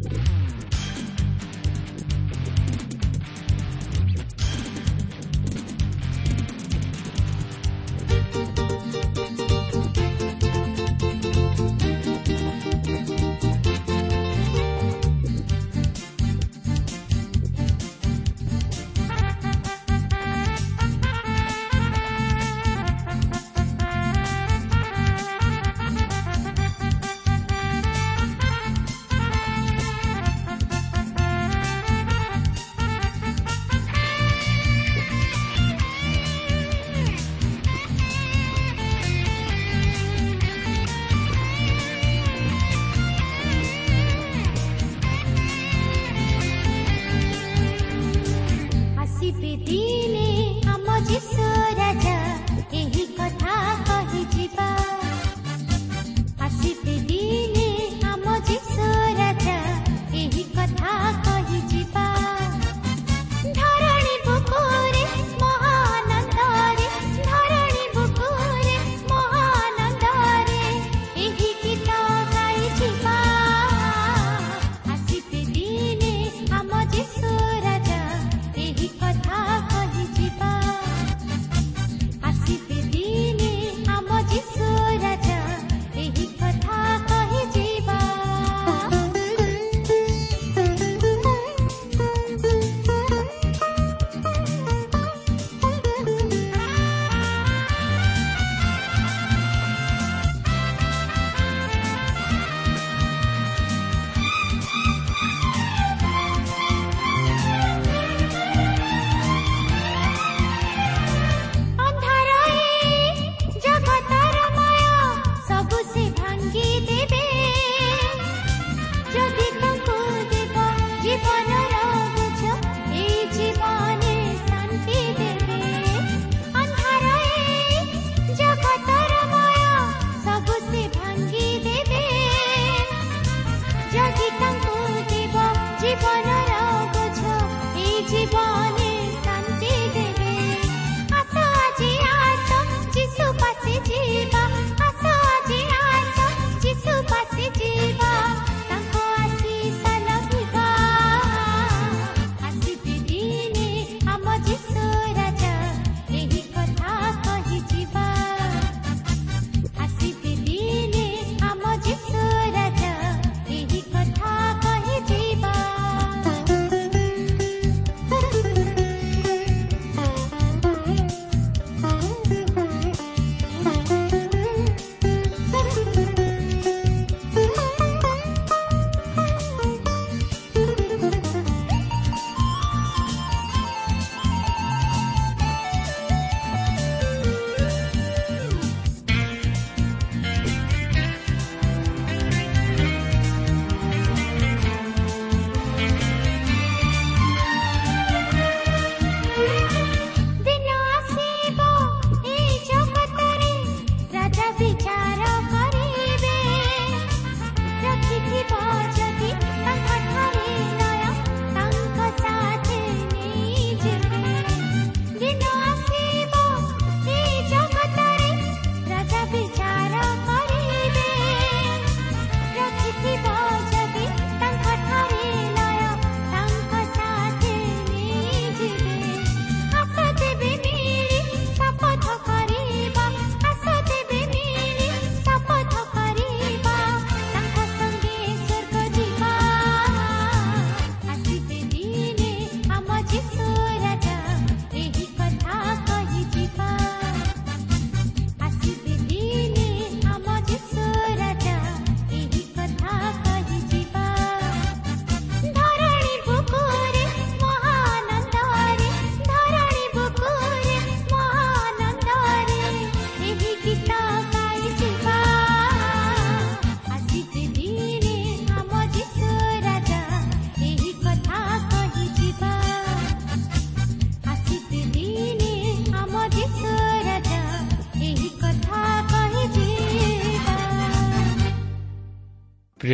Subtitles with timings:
[0.00, 0.37] ପ୍ରିୟ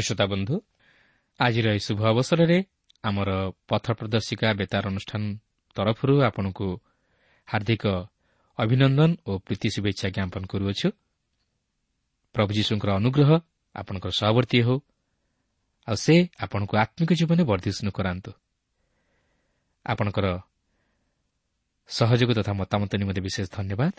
[0.07, 0.55] ଶ୍ରୋତା ବନ୍ଧୁ
[1.41, 2.59] ଆଜିର ଏହି ଶୁଭ ଅବସରରେ
[3.05, 3.31] ଆମର
[3.69, 5.23] ପଥ ପ୍ରଦର୍ଶିକା ବେତାର ଅନୁଷ୍ଠାନ
[5.77, 6.67] ତରଫରୁ ଆପଣଙ୍କୁ
[7.49, 7.85] ହାର୍ଦ୍ଦିକ
[8.59, 10.89] ଅଭିନନ୍ଦନ ଓ ପ୍ରୀତି ଶୁଭେଚ୍ଛା ଜ୍ଞାପନ କରୁଅଛୁ।
[12.35, 13.31] ପ୍ରଭୁ ଯୀଶୁଙ୍କର ଅନୁଗ୍ରହ
[13.77, 14.79] ଆପଣଙ୍କର ସହବର୍ତ୍ତୀ ହେଉ
[15.89, 16.15] ଆଉ ସେ
[16.45, 18.31] ଆପଣଙ୍କୁ ଆତ୍ମିକ ଜୀବନରେ ବର୍ଦ୍ଧିଷ୍ଣୁ କରାନ୍ତୁ।
[19.87, 20.27] ଆପଣଙ୍କର
[21.91, 23.95] ସହଯୋଗ ତଥା ମତାମତ ନିମନ୍ତେ ବିଶେଷ ଧନ୍ୟବାଦ।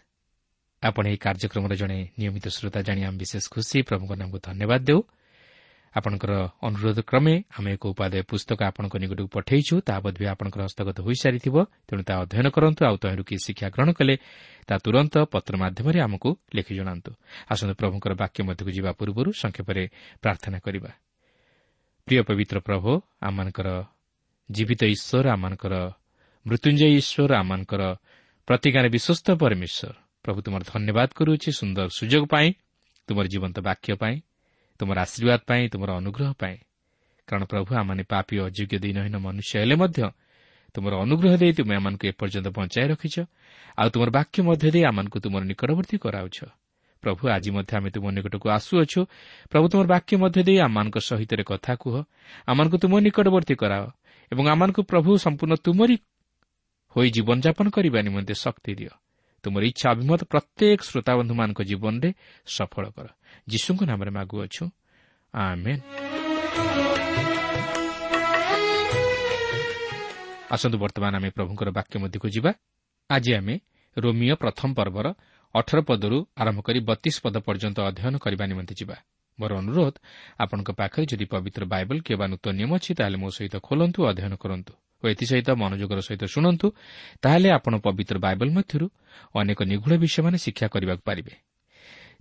[0.84, 5.00] ଆପଣ ଏହି କାର୍ଯ୍ୟକ୍ରମର ଜଣେ ନିୟମିତ ଶ୍ରୋତା ଜାଣି ଆମେ ବିଶେଷ ଖୁସି ପ୍ରଭୁଙ୍କ ନାମକୁ ଧନ୍ୟବାଦ ଦେଉ।
[5.95, 11.56] ଆପଣଙ୍କର ଅନୁରୋଧ କ୍ରମେ ଆମେ ଏକ ଉପାଦେୟ ପୁସ୍ତକ ଆପଣଙ୍କ ନିକଟକୁ ପଠାଇଛୁ ତାହା ବୋଧ ଆପଣଙ୍କର ହସ୍ତଗତ ହୋଇସାରିଥିବ
[11.88, 14.15] ତେଣୁ ତାହା ଅଧ୍ୟୟନ କରନ୍ତୁ ଆଉ ତହିଁରୁ କି ଶିକ୍ଷା ଗ୍ରହଣ କଲେ
[14.68, 17.12] ତାହା ତୁରନ୍ତ ପତ୍ର ମାଧ୍ୟମରେ ଆମକୁ ଲେଖି ଜଣାନ୍ତୁ।
[17.51, 19.83] ଆସନ୍ତୁ ପ୍ରଭୁଙ୍କର ବାକ୍ୟ ମଧ୍ୟକୁ ଯିବା ପୂର୍ବରୁ ସଂକ୍ଷେପରେ
[20.24, 20.92] ପ୍ରାର୍ଥନା କରିବା।
[22.07, 22.91] ପ୍ରିୟ ପବିତ୍ର ପ୍ରଭୁ
[23.27, 23.69] ଆମମାନଙ୍କର
[24.50, 25.74] ଜୀବିତ ଈଶ୍ୱର ଆମମାନଙ୍କର
[26.45, 27.83] ମୃତ୍ୟୁଞ୍ଜୟ ଈଶ୍ୱର ଆମମାନଙ୍କର
[28.48, 29.91] ପ୍ରତିଜ୍ଞାରେ ବିଶ୍ୱସ୍ତ ପରମେଶ୍ୱର
[30.25, 32.48] ପ୍ରଭୁ ତୁମର ଧନ୍ୟବାଦ କରୁଅଛି ସୁନ୍ଦର ସୁଯୋଗ ପାଇଁ
[33.07, 34.15] ତୁମର ଜୀବନ୍ତ ବାକ୍ୟ ପାଇଁ
[34.80, 36.57] ତୁମର ଆଶୀର୍ବାଦ ପାଇଁ ତୁମର ଅନୁଗ୍ରହ ପାଇଁ।
[37.27, 40.00] କାରଣ ପ୍ରଭୁ ଆମମାନେ ପାପି ଅଯୋଗ୍ୟ ଦିନହୀନ ମନୁଷ୍ୟ ହେଲେ ମଧ୍ୟ
[40.75, 43.16] ତୁମର ଅନୁଗ୍ରହ ଦେଇ ତୁମେ ଏମାନଙ୍କୁ ଏପର୍ଯ୍ୟନ୍ତ ବଞ୍ଚାଇ ରଖିଛ
[43.80, 46.38] ଆଉ ତୁମର ବାକ୍ୟ ମଧ୍ୟ ଦେଇ ଆମମାନଙ୍କୁ ତୁମର ନିକଟବର୍ତ୍ତୀ କରାଉଛ।
[47.04, 49.01] ପ୍ରଭୁ ଆଜି ମଧ୍ୟ ଆମେ ତୁମ ନିକଟକୁ ଆସୁଅଛୁ।
[49.51, 51.95] ପ୍ରଭୁ ତୁମର ବାକ୍ୟ ମଧ୍ୟ ଦେଇ ଆମମାନଙ୍କ ସହିତ କଥା କୁହ।
[52.50, 53.83] ଆମମାନଙ୍କୁ ତୁମ ନିକଟବର୍ତ୍ତୀ କରାଅ
[54.31, 55.95] ଏବଂ ଆମମାନଙ୍କୁ ପ୍ରଭୁ ସମ୍ପୂର୍ଣ୍ଣ ତୁମରି
[56.95, 58.94] ହୋଇ ଜୀବନଯାପନ କରିବା ନିମନ୍ତେ ଶକ୍ତି ଦିଅ।
[59.45, 62.09] ତୁମର ଇଚ୍ଛା ଅଭିମତ ପ୍ରତ୍ୟେକ ଶ୍ରୋତାବନ୍ଧୁମାନଙ୍କ ଜୀବନରେ
[62.56, 63.07] ସଫଳ କର।
[63.51, 64.63] ଯୀଶୁଙ୍କ ନାମରେ ମାଗୁଅଛୁ
[70.56, 72.51] ଆସନ୍ତୁ ବର୍ତ୍ତମାନ ଆମେ ପ୍ରଭୁଙ୍କର ବାକ୍ୟ ମଧ୍ୟକୁ ଯିବା।
[73.09, 73.56] ଆଜି ଆମେ
[73.97, 75.07] ରୋମିଓ ପ୍ରଥମ ପର୍ବର
[75.56, 78.95] ଅଠର ପଦରୁ ଆରମ୍ଭ କରି ବତିଶ ପଦ ପର୍ଯ୍ୟନ୍ତ ଅଧ୍ୟୟନ କରିବା ନିମନ୍ତେ ଯିବା।
[79.39, 79.95] ମୋର ଅନୁରୋଧ
[80.44, 84.74] ଆପଣଙ୍କ ପାଖରେ ଯଦି ପବିତ୍ର ବାଇବଲ କିମ୍ବା ନୂତନ ନିୟମ ଅଛି ତାହେଲେ ମୋ ସହିତ ଖୋଲନ୍ତୁ ଅଧ୍ୟୟନ କରନ୍ତୁ।
[85.03, 86.68] ଓ ଏଥିସହିତ ମନୋଯୋଗର ସହିତ ଶୁଣନ୍ତୁ
[87.21, 88.88] ତାହେଲେ ଆପଣ ପବିତ୍ର ବାଇବଲ ମଧ୍ୟରୁ
[89.36, 91.33] ଅନେକ ନିଗୁଢ଼ ବିଷୟମାନେ ଶିକ୍ଷା କରିବାକୁ ପାରିବେ।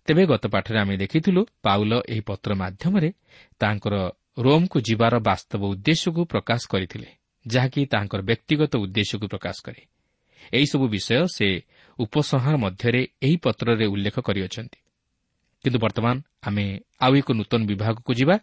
[0.06, 3.10] ତେବେ ଗତ ପାଠରେ ଆମେ ଦେଖିଥିଲୁ ପାଉଲ ଏହି ପତ୍ର ମାଧ୍ୟମରେ
[3.60, 3.94] ତାଙ୍କର
[4.38, 7.08] ରୋମ୍କୁ ଯିବାର ବାସ୍ତବ ଉଦ୍ଦେଶ୍ୟକୁ ପ୍ରକାଶ କରିଥିଲେ
[7.46, 9.82] ଯାହାକି ତାଙ୍କର ବ୍ୟକ୍ତିଗତ ଉଦ୍ଦେଶ୍ୟକୁ ପ୍ରକାଶ କରେ।
[10.52, 11.48] ଏହିସବୁ ବିଷୟ ସେ
[11.98, 14.78] ଉପସଂହାର ମଧ୍ୟରେ ଏହି ପତ୍ରରେ ଉଲ୍ଲେଖ କରିଅଛନ୍ତି।
[15.64, 16.64] କିନ୍ତୁ ବର୍ତ୍ତମାନ ଆମେ
[17.00, 18.36] ଆଉ ଏକ ନୂତନ ବିଭାଗକୁ ଯିବା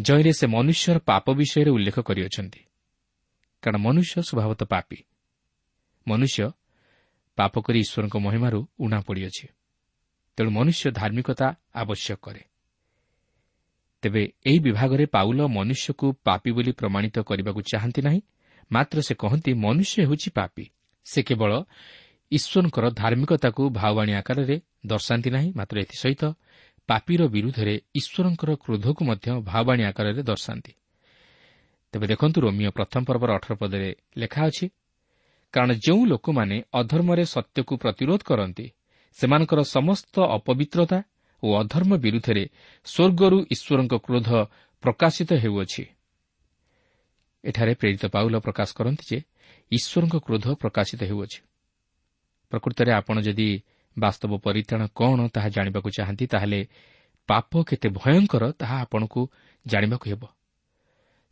[0.00, 2.60] ଜହିଁରେ ସେ ମନୁଷ୍ୟର ପାପ ବିଷୟରେ ଉଲ୍ଲେଖ କରିଅଛନ୍ତି।
[3.62, 4.98] କାରଣ ମନୁଷ୍ୟ ସ୍ୱଭାବତଃ ପାପି।
[6.08, 6.50] ମନୁଷ୍ୟ
[7.38, 9.46] ପାପ କରି ଈଶ୍ୱରଙ୍କ ମହିମାରୁ ଉଣା ପଡ଼ିଅଛି।
[10.36, 12.42] ତେଣୁ ମନୁଷ୍ୟ ଧାର୍ମିକତା ଆବଶ୍ୟକ କରେ।
[14.02, 18.20] ତେବେ ଏହି ବିଭାଗରେ ପାଉଲ ମନୁଷ୍ୟକୁ ପାପି ବୋଲି ପ୍ରମାଣିତ କରିବାକୁ ଚାହାନ୍ତି ନାହିଁ
[18.72, 20.64] ମାତ୍ର ସେ କହନ୍ତି ମନୁଷ୍ୟ ହେଉଛି ପାପି।
[21.04, 21.52] ସେ କେବଳ
[22.32, 24.56] ଈଶ୍ୱରଙ୍କର ଧାର୍ମିକତାକୁ ଭାଓବାଣୀ ଆକାରରେ
[24.86, 26.22] ଦର୍ଶାନ୍ତି ନାହିଁ ମାତ୍ର ଏଥିସହିତ
[26.88, 30.72] ପାପିର ବିରୁଦ୍ଧରେ ଈଶ୍ୱରଙ୍କର କ୍ରୋଧକୁ ମଧ୍ୟ ଭାଓବାଣୀ ଆକାରରେ ଦର୍ଶାନ୍ତି।
[31.94, 34.66] ତେବେ ଦେଖନ୍ତୁ ରୋମିଓ ପ୍ରଥମ ପର୍ବର ଅଠର ପଦରେ ଲେଖା ଅଛି
[35.54, 38.66] କାରଣ ଯେଉଁ ଲୋକମାନେ ଅଧର୍ମରେ ସତ୍ୟକୁ ପ୍ରତିରୋଧ କରନ୍ତି
[39.18, 40.98] ସେମାନଙ୍କର ସମସ୍ତ ଅପବିତ୍ରତା
[41.42, 42.44] ଓ ଅଧର୍ମ ବିରୁଦ୍ଧରେ
[42.86, 44.28] ସ୍ୱର୍ଗରୁ ଈଶ୍ୱରଙ୍କ କ୍ରୋଧ
[44.84, 45.82] ପ୍ରକାଶିତ ହେଉଅଛି।
[47.44, 49.18] ଏଠାରେ ପ୍ରେରିତ ପାଉଲ ପ୍ରକାଶ କରନ୍ତି ଯେ
[49.72, 51.40] ଈଶ୍ୱରଙ୍କ କ୍ରୋଧ ପ୍ରକାଶିତ ହେଉଅଛି।
[52.52, 53.48] ପ୍ରକୃତରେ ଆପଣ ଯଦି
[53.96, 56.60] ବାସ୍ତବ ପରିତ୍ରାଣ କ'ଣ ତାହା ଜାଣିବାକୁ ଚାହାନ୍ତି ତାହେଲେ
[57.28, 59.20] ପାପ କେତେ ଭୟଙ୍କର ତାହା ଆପଣଙ୍କୁ
[59.66, 60.22] ଜାଣିବାକୁ ହେବ।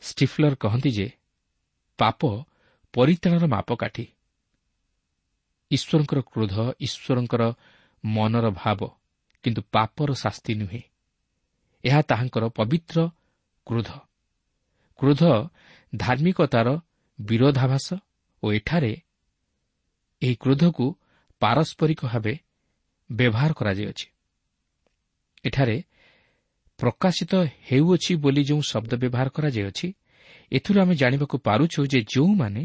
[0.03, 1.09] ଷ୍ଟିଫଲର କହନ୍ତି ଯେ
[1.99, 2.21] ପାପ
[2.95, 4.05] ପରିତ୍ରାଣର ମାପକାଠି।
[5.71, 7.43] ଈଶ୍ୱରଙ୍କର କ୍ରୋଧ ଈଶ୍ୱରଙ୍କର
[8.05, 8.81] ମନର ଭାବ
[9.45, 10.83] କିନ୍ତୁ ପାପର ଶାସ୍ତି ନୁହେଁ।
[11.85, 12.99] ଏହା ତାହାଙ୍କର ପବିତ୍ର
[13.67, 13.91] କ୍ରୋଧ।
[14.99, 15.23] କ୍ରୋଧ
[15.97, 16.69] ଧାର୍ମିକତାର
[17.19, 17.89] ବିରୋଧାଭାସ
[18.43, 18.93] ଓ ଏଠାରେ
[20.23, 20.87] ଏହି କ୍ରୋଧକୁ
[21.41, 22.35] ପାରସ୍ପରିକ ଭାବେ
[23.11, 24.07] ବ୍ୟବହାର କରାଯାଇଅଛି।
[25.45, 25.77] ଏଠାରେ
[26.79, 27.33] ପ୍ରକାଶିତ
[27.69, 29.89] ହେଉଅଛି ବୋଲି ଯେଉଁ ଶବ୍ଦ ବ୍ୟବହାର କରାଯାଇଅଛି
[30.53, 32.63] ଏଥିରୁ ଆମେ ଜାଣିବାକୁ ପାରୁଛୁ ଯେ ଯେଉଁମାନେ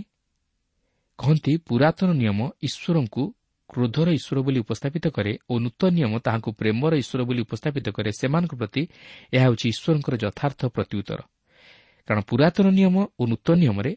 [1.20, 3.24] କହନ୍ତି ପୁରାତନ ନିୟମ ଈଶ୍ୱରଙ୍କୁ
[3.70, 8.54] କ୍ରୋଧର ଈଶ୍ୱର ବୋଲି ଉପସ୍ଥାପିତ କରେ ଓ ନୂତନ ନିୟମ ତାହାଙ୍କୁ ପ୍ରେମର ଈଶ୍ୱର ବୋଲି ଉପସ୍ଥାପିତ କରେ ସେମାନଙ୍କ
[8.62, 8.84] ପ୍ରତି
[9.36, 11.20] ଏହା ହେଉଛି ଈଶ୍ୱରଙ୍କର ଯଥାର୍ଥ ପ୍ରତ୍ୟୁତ୍ତର।
[12.08, 13.92] କାରଣ ପୁରାତନ ନିୟମ ଓ ନୂତନ ନିୟମରେ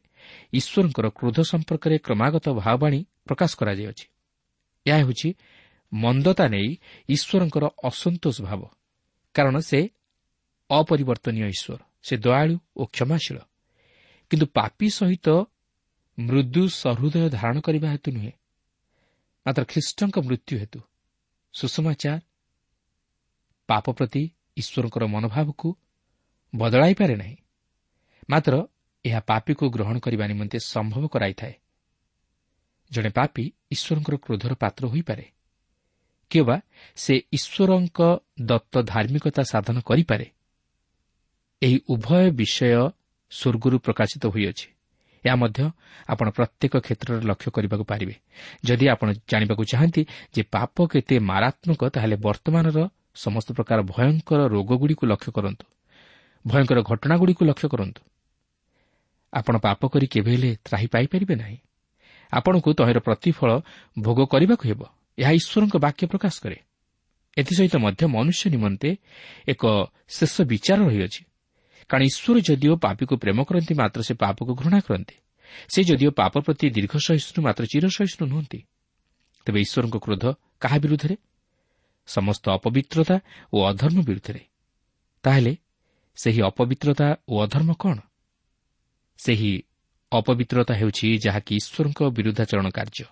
[0.52, 4.06] ଈଶ୍ୱରଙ୍କର କ୍ରୋଧ ସମ୍ପର୍କରେ କ୍ରମାଗତ ଭାବବାଣୀ ପ୍ରକାଶ କରାଯାଇଅଛି।
[4.86, 5.28] ଏହା ହେଉଛି
[5.92, 6.68] ମନ୍ଦତା ନେଇ
[7.08, 8.60] ଈଶ୍ୱରଙ୍କର ଅସନ୍ତୋଷ ଭାବ।
[9.34, 9.80] କାରଣ ସେ
[10.70, 13.38] ଅପରିବର୍ତ୍ତନୀୟ ଈଶ୍ୱର। ସେ ଦୟାଳୁ ଓ କ୍ଷମାଶୀଳ।
[14.30, 15.28] କିନ୍ତୁ ପାପି ସହିତ
[16.18, 18.32] ମୃଦୁ ସହୃଦୟ ଧାରଣ କରିବା ହେତୁ ନୁହେଁ।
[19.46, 20.80] ମାତ୍ର ଖ୍ରୀଷ୍ଟଙ୍କ ମୃତ୍ୟୁ ହେତୁ।
[21.52, 22.20] ସୁଷମାଚାର
[23.66, 25.76] ପାପ ପ୍ରତି ଈଶ୍ୱରଙ୍କର ମନୋଭାବକୁ
[26.56, 27.36] ବଦଳାଇପାରେ ନାହିଁ।
[28.30, 28.66] ମାତ୍ର
[29.04, 31.54] ଏହା ପାପିକୁ ଗ୍ରହଣ କରିବା ନିମନ୍ତେ ସମ୍ଭବ କରାଇଥାଏ।
[32.90, 35.30] ଜଣେ ପାପି ଈଶ୍ୱରଙ୍କର କ୍ରୋଧର ପାତ୍ର ହୋଇପାରେ।
[36.30, 36.60] କିମ୍ବା
[36.96, 40.35] ସେ ଈଶ୍ୱରଙ୍କ ଦତ୍ତ ଧାର୍ମିକତା ସାଧନ କରିପାରେ।
[41.62, 42.90] ଏହି ଉଭୟ ବିଷୟ
[43.30, 44.68] ସ୍ୱର୍ଗରୁ ପ୍ରକାଶିତ ହୋଇଅଛି।
[45.26, 45.70] ଏହା ମଧ୍ୟ
[46.08, 48.14] ଆପଣ ପ୍ରତ୍ୟେକ କ୍ଷେତ୍ରରେ ଲକ୍ଷ୍ୟ କରିବାକୁ ପାରିବେ।
[48.64, 55.32] ଯଦି ଆପଣ ଜାଣିବାକୁ ଚାହାନ୍ତି ଯେ ପାପ କେତେ ମାରାତ୍ମକ ତାହେଲେ ବର୍ତ୍ତମାନର ସମସ୍ତ ପ୍ରକାର ଭୟଙ୍କର ରୋଗଗୁଡ଼ିକୁ ଲକ୍ଷ୍ୟ
[55.32, 55.66] କରନ୍ତୁ।
[56.46, 58.02] ଭୟଙ୍କର ଘଟଣାଗୁଡ଼ିକୁ ଲକ୍ଷ୍ୟ କରନ୍ତୁ।
[59.32, 61.56] ଆପଣ ପାପ କରି କେବେ ହେଲେ ତ୍ରାହି ପାଇପାରିବେ ନାହିଁ।
[62.32, 63.60] ଆପଣଙ୍କୁ ତହିଁର ପ୍ରତିଫଳ
[63.98, 64.80] ଭୋଗ କରିବାକୁ ହେବ।
[65.18, 66.56] ଏହା ଈଶ୍ୱରଙ୍କ ବାକ୍ୟ ପ୍ରକାଶ କରେ।
[67.38, 68.96] ଏଥିସହିତ ମଧ୍ୟ ମନୁଷ୍ୟ ନିମନ୍ତେ
[69.48, 71.25] ଏକ ଶେଷ ବିଚାର ରହିଅଛି।
[71.88, 75.16] କାରଣ ଈଶ୍ୱର ଯଦିଓ ପାପୀକୁ ପ୍ରେମ କରନ୍ତି ମାତ୍ର ସେ ପାପକୁ ଘୃଣା କରନ୍ତି।
[75.68, 78.58] ସେ ଯଦିଓ ପାପ ପ୍ରତି ଦୀର୍ଘ ସହିଷ୍ଣୁ ମାତ୍ର ଚିର ସହିଷ୍ଣୁ ନୁହନ୍ତି।
[79.46, 80.24] ତେବେ ଈଶ୍ୱରଙ୍କ କ୍ରୋଧ
[80.60, 81.16] କାହା ବିରୁଦ୍ଧରେ?
[82.06, 83.16] ସମସ୍ତ ଅପବିତ୍ରତା
[83.52, 84.42] ଓ ଅଧର୍ମ ବିରୁଦ୍ଧରେ।
[85.22, 85.56] ତାହେଲେ
[86.16, 87.98] ସେହି ଅପବିତ୍ରତା ଓ ଅଧର୍ମ କ'ଣ?
[89.18, 89.62] ସେହି
[90.12, 93.04] ଅପବିତ୍ରତା ହେଉଛି ଯାହାକି ଈଶ୍ୱରଙ୍କ ବିରୁଦ୍ଧାଚରଣ କାର୍ଯ୍ୟ।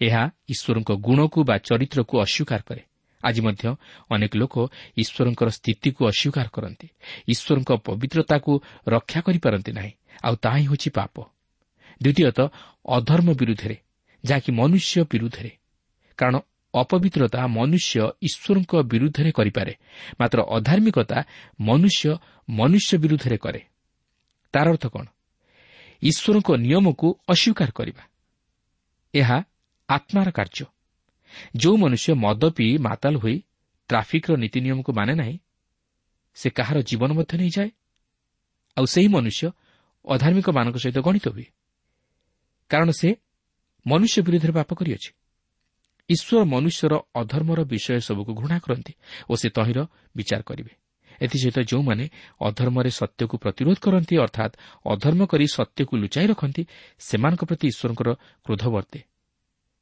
[0.00, 2.82] ଏହା ଈଶ୍ୱରଙ୍କ ଗୁଣକୁ ବା ଚରିତ୍ରକୁ ଅସ୍ୱୀକାର କରେ।
[3.24, 3.74] ଆଜି ମଧ୍ୟ
[4.10, 4.54] ଅନେକ ଲୋକ
[4.96, 6.88] ଈଶ୍ୱରଙ୍କର ସ୍ଥିତିକୁ ଅସ୍ୱୀକାର କରନ୍ତି।
[7.28, 11.24] ଈଶ୍ୱରଙ୍କ ପବିତ୍ରତାକୁ ରକ୍ଷା କରିପାରନ୍ତି ନାହିଁ। ଆଉ ତାହା ହିଁ ହେଉଛି ପାପ।
[12.02, 12.48] ଦ୍ୱିତୀୟତଃ
[12.88, 13.76] ଅଧର୍ମ ବିରୁଦ୍ଧରେ
[14.24, 15.50] ଯାହାକି ମନୁଷ୍ୟ ବିରୁଦ୍ଧରେ।
[16.16, 16.36] କାରଣ
[16.74, 19.74] ଅପବିତ୍ରତା ମନୁଷ୍ୟ ଈଶ୍ୱରଙ୍କ ବିରୁଦ୍ଧରେ କରିପାରେ।
[20.20, 21.24] ମାତ୍ର ଅଧାର୍ମିକତା
[21.60, 22.16] ମନୁଷ୍ୟ
[22.50, 23.60] ମନୁଷ୍ୟ ବିରୁଦ୍ଧରେ କରେ।
[24.52, 25.06] ତାର ଅର୍ଥ କ'ଣ?
[26.02, 28.02] ଈଶ୍ୱରଙ୍କ ନିୟମକୁ ଅସ୍ୱୀକାର କରିବା।
[29.14, 29.42] ଏହା
[29.88, 30.64] ଆତ୍ମାର କାର୍ଯ୍ୟ।
[31.56, 33.36] ଯେଉଁ ମନୁଷ୍ୟ ମଦ ପିଇ ମାତାଲ ହୋଇ
[33.90, 35.36] ଟ୍ରାଫିକ୍ର ନୀତି ନିୟମକୁ ମାନେ ନାହିଁ
[36.36, 37.70] ସେ କାହାର ଜୀବନ ମଧ୍ୟ ନେଇଯାଏ।
[38.76, 39.50] ଆଉ ସେହି ମନୁଷ୍ୟ
[40.04, 41.46] ଅଧାର୍ମିକମାନଙ୍କ ସହିତ ଗଣିତ ହୁଏ।
[42.70, 43.08] କାରଣ ସେ
[43.86, 45.10] ମନୁଷ୍ୟ ବିରୁଦ୍ଧରେ ପାପ କରିଅଛି।
[46.10, 48.92] ଈଶ୍ୱର ମନୁଷ୍ୟର ଅଧର୍ମର ବିଷୟ ସବୁକୁ ଘୃଣା କରନ୍ତି
[49.30, 49.78] ଓ ସେ ତହିଁର
[50.16, 50.72] ବିଚାର କରିବେ।
[51.20, 52.04] ଏଥିସହିତ ଯେଉଁମାନେ
[52.40, 54.54] ଅଧର୍ମରେ ସତ୍ୟକୁ ପ୍ରତିରୋଧ କରନ୍ତି ଅର୍ଥାତ୍
[54.86, 56.62] ଅଧର୍ମ କରି ସତ୍ୟକୁ ଲୁଚାଇ ରଖନ୍ତି
[56.98, 58.08] ସେମାନଙ୍କ ପ୍ରତି ଈଶ୍ୱରଙ୍କର
[58.44, 58.98] କ୍ରୋଧ ବର୍ତ୍ତେ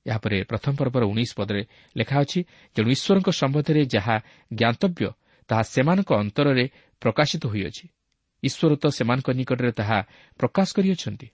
[0.06, 1.62] ଏହାପରେ ପ୍ରଥମ ପର୍ବର ଉଣେଇଶ ପଦରେ
[1.96, 2.40] ଲେଖା ଅଛି
[2.76, 4.16] ତେଣୁ ଈଶ୍ୱରଙ୍କ ସମ୍ବନ୍ଧରେ ଯାହା
[4.52, 5.06] ଜ୍ଞାତବ୍ୟ
[5.48, 6.64] ତାହା ସେମାନଙ୍କ ଅନ୍ତରରେ
[7.02, 7.84] ପ୍ରକାଶିତ ହୋଇଅଛି।
[8.42, 9.98] ଈଶ୍ୱର ତ ସେମାନଙ୍କ ନିକଟରେ ତାହା
[10.40, 11.28] ପ୍ରକାଶ କରିଅଛନ୍ତି।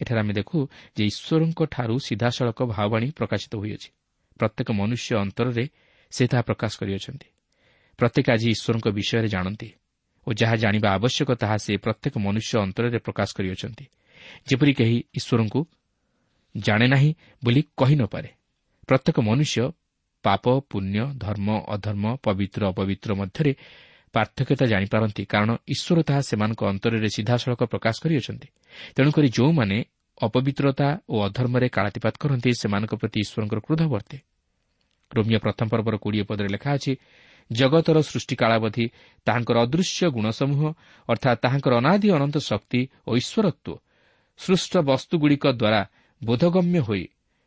[0.00, 0.58] ଏଠାରେ ଆମେ ଦେଖୁ
[0.96, 3.88] ଯେ ଈଶ୍ୱରଙ୍କଠାରୁ ସିଧାସଳଖ ଭାବବାଣୀ ପ୍ରକାଶିତ ହୋଇଅଛି।
[4.40, 5.64] ପ୍ରତ୍ୟେକ ମନୁଷ୍ୟ ଅନ୍ତରରେ
[6.12, 7.28] ସେ ତାହା ପ୍ରକାଶ କରିଅଛନ୍ତି।
[7.98, 9.68] ପ୍ରତ୍ୟେକ ଆଜି ଈଶ୍ୱରଙ୍କ ବିଷୟରେ ଜାଣନ୍ତି
[10.26, 13.84] ଓ ଯାହା ଜାଣିବା ଆବଶ୍ୟକ ତାହା ସେ ପ୍ରତ୍ୟେକ ମନୁଷ୍ୟ ଅନ୍ତରରେ ପ୍ରକାଶ କରିଅଛନ୍ତି।
[14.48, 15.60] ଯେପରି କେହି ଈଶ୍ୱରଙ୍କୁ
[16.56, 17.10] ଜାଣେ ନାହିଁ
[17.42, 18.28] ବୋଲି କହି ନପାରେ
[18.88, 19.64] ପ୍ରତ୍ୟେକ ମନୁଷ୍ୟ
[20.24, 23.52] ପାପ ପୁଣ୍ୟ ଧର୍ମ ଅଧର୍ମ ପବିତ୍ର ଅପବିତ୍ର ମଧ୍ୟରେ
[24.14, 28.48] ପାର୍ଥକ୍ୟତା ଜାଣିପାରନ୍ତି କାରଣ ଈଶ୍ୱର ତାହା ସେମାନଙ୍କ ଅନ୍ତରରେ ସିଧାସଳଖ ପ୍ରକାଶ କରିଅଛନ୍ତି।
[28.96, 29.76] ତେଣୁକରି ଯେଉଁମାନେ
[30.20, 34.18] ଅପବିତ୍ରତା ଓ ଅଧର୍ମରେ କାଳାତିପାତ କରନ୍ତି ସେମାନଙ୍କ ପ୍ରତି ଈଶ୍ୱରଙ୍କର କ୍ରୋଧ ବର୍ତ୍ତେ
[35.12, 36.92] ରୋମିଓ ପ୍ରଥମ ପର୍ବର କୋଡ଼ିଏ ପଦରେ ଲେଖା ଅଛି
[37.50, 38.84] ଜଗତର ସୃଷ୍ଟି କାଳାବଧି
[39.26, 40.62] ତାହାଙ୍କର ଅଦୃଶ୍ୟ ଗୁଣସମୂହ
[41.08, 43.80] ଅର୍ଥାତ୍ ତାହାଙ୍କର ଅନାଦି ଅନନ୍ତ ଶକ୍ତି ଓ ଈଶ୍ୱରତ୍ୱ
[44.40, 45.80] ସୃଷ୍ଟ ବସ୍ତୁଗୁଡ଼ିକ ଦ୍ୱାରା
[46.22, 47.04] ବୋଧଗମ୍ୟ ହୋଇ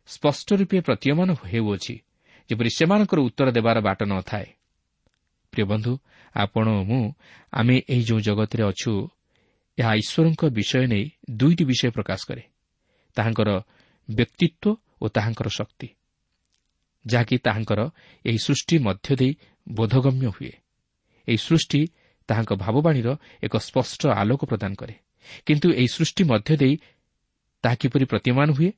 [0.08, 1.94] ସ୍ପଷ୍ଟ ରୂପେ ପ୍ରତୀୟମାନ ହେଉଅଛି
[2.50, 4.48] ଯେପରି ସେମାନଙ୍କର ଉତ୍ତର ଦେବାର ବାଟ ନ ଥାଏ
[5.52, 5.92] ପ୍ରିୟ ବନ୍ଧୁ
[6.34, 7.02] ଆପଣ ଓ ମୁଁ
[7.52, 8.92] ଆମେ ଏହି ଯେଉଁ ଜଗତରେ ଅଛୁ
[9.78, 11.04] ଏହା ଈଶ୍ୱରଙ୍କ ବିଷୟ ନେଇ
[11.38, 12.42] ଦୁଇଟି ବିଷୟ ପ୍ରକାଶ କରେ
[13.16, 13.48] ତାହାଙ୍କର
[14.08, 15.88] ବ୍ୟକ୍ତିତ୍ୱ ଓ ତାହାଙ୍କର ଶକ୍ତି
[17.04, 17.80] ଯାହାକି ତାହାଙ୍କର
[18.24, 19.32] ଏହି ସୃଷ୍ଟି ମଧ୍ୟ ଦେଇ
[19.66, 20.52] ବୋଧଗମ୍ୟ ହୁଏ
[21.28, 21.80] ଏହି ସୃଷ୍ଟି
[22.28, 23.08] ତାହାଙ୍କ ଭାବବାଣୀର
[23.42, 24.94] ଏକ ସ୍ପଷ୍ଟ ଆଲୋକ ପ୍ରଦାନ କରେ
[25.46, 26.74] କିନ୍ତୁ ଏହି ସୃଷ୍ଟି ମଧ୍ୟ ଦେଇ
[27.64, 28.70] ତାହା କିପରି ପ୍ରତୀୟମାନ ହୁଏ?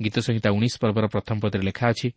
[0.00, 2.08] ଗୀତ ସଂହିତା ଉଣେଇଶ ପର୍ବର ପ୍ରଥମ ପଦରେ ଲେଖା ଅଛି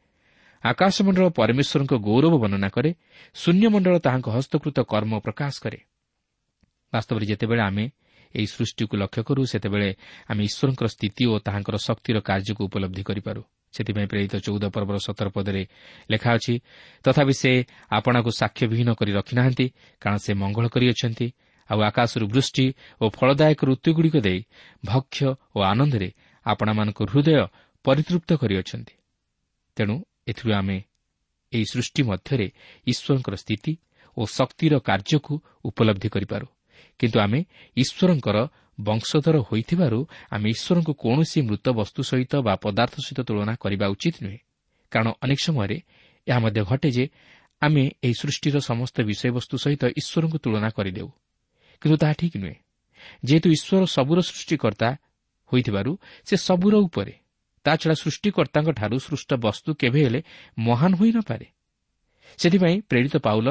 [0.64, 2.92] ଆକାଶମଣ୍ଡଳ ପରମେଶ୍ୱରଙ୍କ ଗୌରବ ବର୍ଣ୍ଣନା କରେ
[3.36, 5.80] ଶୂନ୍ୟମଣ୍ଡଳ ତାହାଙ୍କ ହସ୍ତକୃତ କର୍ମ ପ୍ରକାଶ କରେ।
[6.94, 7.86] ବାସ୍ତବରେ ଯେତେବେଳେ ଆମେ
[8.36, 9.90] ଏହି ସୃଷ୍ଟିକୁ ଲକ୍ଷ୍ୟ କରୁ ସେତେବେଳେ
[10.32, 13.42] ଆମେ ଈଶ୍ୱରଙ୍କର ସ୍ଥିତି ଓ ତାହାଙ୍କର ଶକ୍ତିର କାର୍ଯ୍ୟକୁ ଉପଲବ୍ଧି କରିପାରୁ।
[13.74, 15.64] ସେଥିପାଇଁ ପ୍ରେରିତ ଚଉଦ ପର୍ବର ସତର ପଦରେ
[16.12, 16.54] ଲେଖା ଅଛି
[17.06, 17.52] ତଥାପି ସେ
[17.92, 19.66] ଆପଣାକୁ ସାକ୍ଷ୍ୟବିହୀନ କରି ରଖିନାହାନ୍ତି
[20.02, 21.28] କାରଣ ସେ ମଙ୍ଗଳ କରିଅଛନ୍ତି।
[21.70, 22.66] ଆଉ ଆକାଶରୁ ବୃଷ୍ଟି
[23.02, 24.40] ଓ ଫଳଦାୟକ ଋତୁଗୁଡ଼ିକ ଦେଇ
[24.86, 25.18] ଭକ୍ଷ
[25.56, 26.10] ଓ ଆନନ୍ଦରେ
[26.46, 27.48] ଆପଣମାନଙ୍କ ହୃଦୟ
[27.86, 28.94] ପରିତୃପ୍ତ କରିଅଛନ୍ତି।
[29.78, 29.96] ତେଣୁ
[30.28, 30.78] ଏଥିରୁ ଆମେ
[31.54, 32.48] ଏହି ସୃଷ୍ଟି ମଧ୍ୟରେ
[32.88, 33.74] ଈଶ୍ୱରଙ୍କର ସ୍ଥିତି
[34.18, 35.34] ଓ ଶକ୍ତିର କାର୍ଯ୍ୟକୁ
[35.66, 36.48] ଉପଲବ୍ଧି କରିପାରୁ।
[37.00, 37.40] କିନ୍ତୁ ଆମେ
[37.78, 38.38] ଈଶ୍ୱରଙ୍କର
[38.80, 40.00] ବଂଶଧର ହୋଇଥିବାରୁ
[40.32, 44.40] ଆମେ ଈଶ୍ୱରଙ୍କୁ କୌଣସି ମୃତ ବସ୍ତୁ ସହିତ ବା ପଦାର୍ଥ ସହିତ ତୁଳନା କରିବା ଉଚିତ ନୁହେଁ।
[44.92, 45.78] କାରଣ ଅନେକ ସମୟରେ
[46.28, 47.06] ଏହା ମଧ୍ୟ ଘଟେ ଯେ
[47.62, 51.10] ଆମେ ଏହି ସୃଷ୍ଟିର ସମସ୍ତ ବିଷୟବସ୍ତୁ ସହିତ ଈଶ୍ୱରଙ୍କୁ ତୁଳନା କରିଦେଉ।
[51.82, 52.58] କିନ୍ତୁ ତାହା ଠିକ୍ ନୁହେଁ।
[53.28, 54.90] ଯେହେତୁ ଈଶ୍ୱର ସବୁର ସୃଷ୍ଟିକର୍ତ୍ତା
[55.52, 55.92] ହୋଇଥିବାରୁ
[56.28, 57.14] ସେ ସବୁର ଉପରେ
[57.66, 60.20] ତାଛଡ଼ା ସୃଷ୍ଟିକର୍ତ୍ତାଙ୍କଠାରୁ ସୃଷ୍ଟ ବସ୍ତୁ କେବେ ହେଲେ
[60.58, 61.48] ମହାନ ହୋଇନପାରେ
[62.40, 63.48] ସେଥିପାଇଁ ପ୍ରେରିତ ପାଉଲ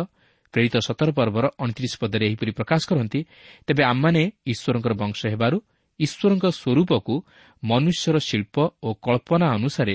[0.55, 3.21] ପ୍ରେରିତ ସତର ପର୍ବର ଅଣତିରିଶ ପଦରେ ଏହିପରି ପ୍ରକାଶ କରନ୍ତି
[3.67, 5.57] ତେବେ ଆମମାନେ ଈଶ୍ୱରଙ୍କର ବଂଶ ହେବାରୁ
[6.01, 7.15] ଈଶ୍ୱରଙ୍କ ସ୍ୱରୂପକୁ
[7.63, 9.95] ମନୁଷ୍ୟର ଶିଳ୍ପ ଓ କଳ୍ପନା ଅନୁସାରେ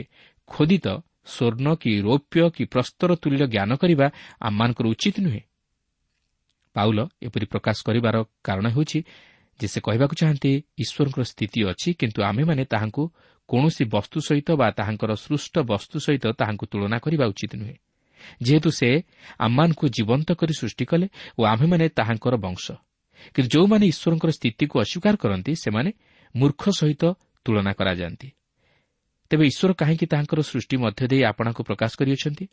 [0.52, 0.88] ଖୋଦିତ
[1.34, 4.08] ସ୍ୱର୍ଣ୍ଣ କି ରୌପ୍ୟ କି ପ୍ରସ୍ତର ତୁଲ୍ୟ ଜ୍ଞାନ କରିବା
[4.48, 5.42] ଆମମାନଙ୍କର ଉଚିତ ନୁହେଁ।
[6.76, 9.00] ପାଉଲ ଏପରି ପ୍ରକାଶ କରିବାର କାରଣ ହେଉଛି
[9.60, 13.04] ଯେ ସେ କହିବାକୁ ଚାହାନ୍ତି ଈଶ୍ୱରଙ୍କର ସ୍ଥିତି ଅଛି କିନ୍ତୁ ଆମେମାନେ ତାହାଙ୍କୁ
[13.50, 17.78] କୌଣସି ବସ୍ତୁ ସହିତ ବା ତାହାଙ୍କର ସୃଷ୍ଟ ବସ୍ତୁ ସହିତ ତାହାଙ୍କୁ ତୁଳନା କରିବା ଉଚିତ ନୁହେଁ।
[18.44, 18.90] ଯେହେତୁ ସେ
[19.40, 21.08] ଆମମାନଙ୍କୁ ଜୀବନ୍ତ କରି ସୃଷ୍ଟି କଲେ
[21.40, 22.72] ଓ ଆମ୍ଭେମାନେ ତାହାଙ୍କର ବଂଶ।
[23.34, 25.90] କିନ୍ତୁ ଯେଉଁମାନେ ଈଶ୍ୱରଙ୍କର ସ୍ଥିତିକୁ ଅସ୍ୱୀକାର କରନ୍ତି ସେମାନେ
[26.36, 27.04] ମୂର୍ଖ ସହିତ
[27.46, 28.30] ତୁଳନା କରାଯାଆନ୍ତି।
[29.30, 32.46] ତେବେ ଈଶ୍ୱର କାହିଁକି ତାହାଙ୍କର ସୃଷ୍ଟି ମଧ୍ୟ ଦେଇ ଆପଣଙ୍କୁ ପ୍ରକାଶ କରିଅଛନ୍ତି?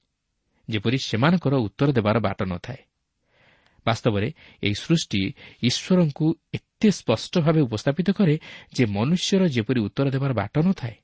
[0.71, 2.81] ଯେପରି ସେମାନଙ୍କର ଉତ୍ତର ଦେବାର ବାଟ ନଥାଏ।
[3.89, 4.29] ବାସ୍ତବରେ
[4.67, 5.23] ଏହି ସୃଷ୍ଟି
[5.63, 6.27] ଈଶ୍ୱରଙ୍କୁ
[6.57, 8.35] ଏତେ ସ୍ପଷ୍ଟ ଭାବେ ଉପସ୍ଥାପିତ କରେ
[8.77, 10.97] ଯେ ମନୁଷ୍ୟର ଯେପରି ଉତ୍ତର ଦେବାର ବାଟ ନଥାଏ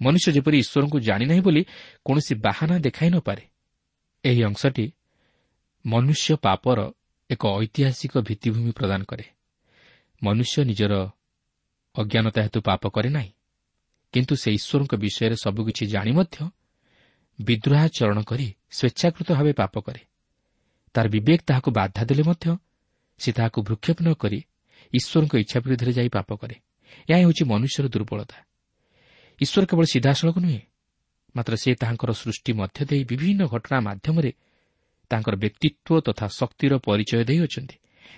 [0.00, 1.62] ମନୁଷ୍ୟ ଯେପରି ଈଶ୍ୱରଙ୍କୁ ଜାଣିନାହିଁ ବୋଲି
[2.06, 3.44] କୌଣସି ବାହାନା ଦେଖାଇ ନପାରେ
[4.24, 4.86] ଏହି ଅଂଶଟି
[5.84, 6.78] ମନୁଷ୍ୟ ପାପର
[7.30, 9.24] ଏକ ଐତିହାସିକ ଭିତ୍ତିଭୂମି ପ୍ରଦାନ କରେ।
[10.22, 10.92] ମନୁଷ୍ୟ ନିଜର
[11.94, 13.32] ଅଜ୍ଞାନତା ହେତୁ ପାପ କରେ ନାହିଁ
[14.14, 16.36] କିନ୍ତୁ ସେ ଈଶ୍ୱରଙ୍କ ବିଷୟରେ ସବୁକିଛି ଜାଣି ମଧ୍ୟ
[17.38, 18.46] ବିଦ୍ରୋହାଚରଣ କରି
[18.76, 20.02] ସ୍ୱେଚ୍ଛାକୃତ ଭାବେ ପାପ କରେ।
[20.94, 22.46] ତାର ବିବେକ ତାହାକୁ ବାଧା ଦେଲେ ମଧ୍ୟ
[23.20, 24.38] ସେ ତାହାକୁ ଭୃକ୍ଷେପ ନ କରି
[24.92, 26.56] ଈଶ୍ୱରଙ୍କ ଇଚ୍ଛା ବିରୁଦ୍ଧରେ ଯାଇ ପାପ କରେ।
[27.08, 28.38] ଏହା ହେଉଛି ମନୁଷ୍ୟର ଦୁର୍ବଳତା।
[29.40, 30.60] ଈଶ୍ୱର କେବଳ ସିଧାସଳଖ ନୁହେଁ
[31.34, 34.30] ମାତ୍ର ସେ ତାହାଙ୍କର ସୃଷ୍ଟି ମଧ୍ୟ ଦେଇ ବିଭିନ୍ନ ଘଟଣା ମାଧ୍ୟମରେ
[35.10, 37.76] ତାଙ୍କର ବ୍ୟକ୍ତିତ୍ୱ ତଥା ଶକ୍ତିର ପରିଚୟ ଦେଇଅଛନ୍ତି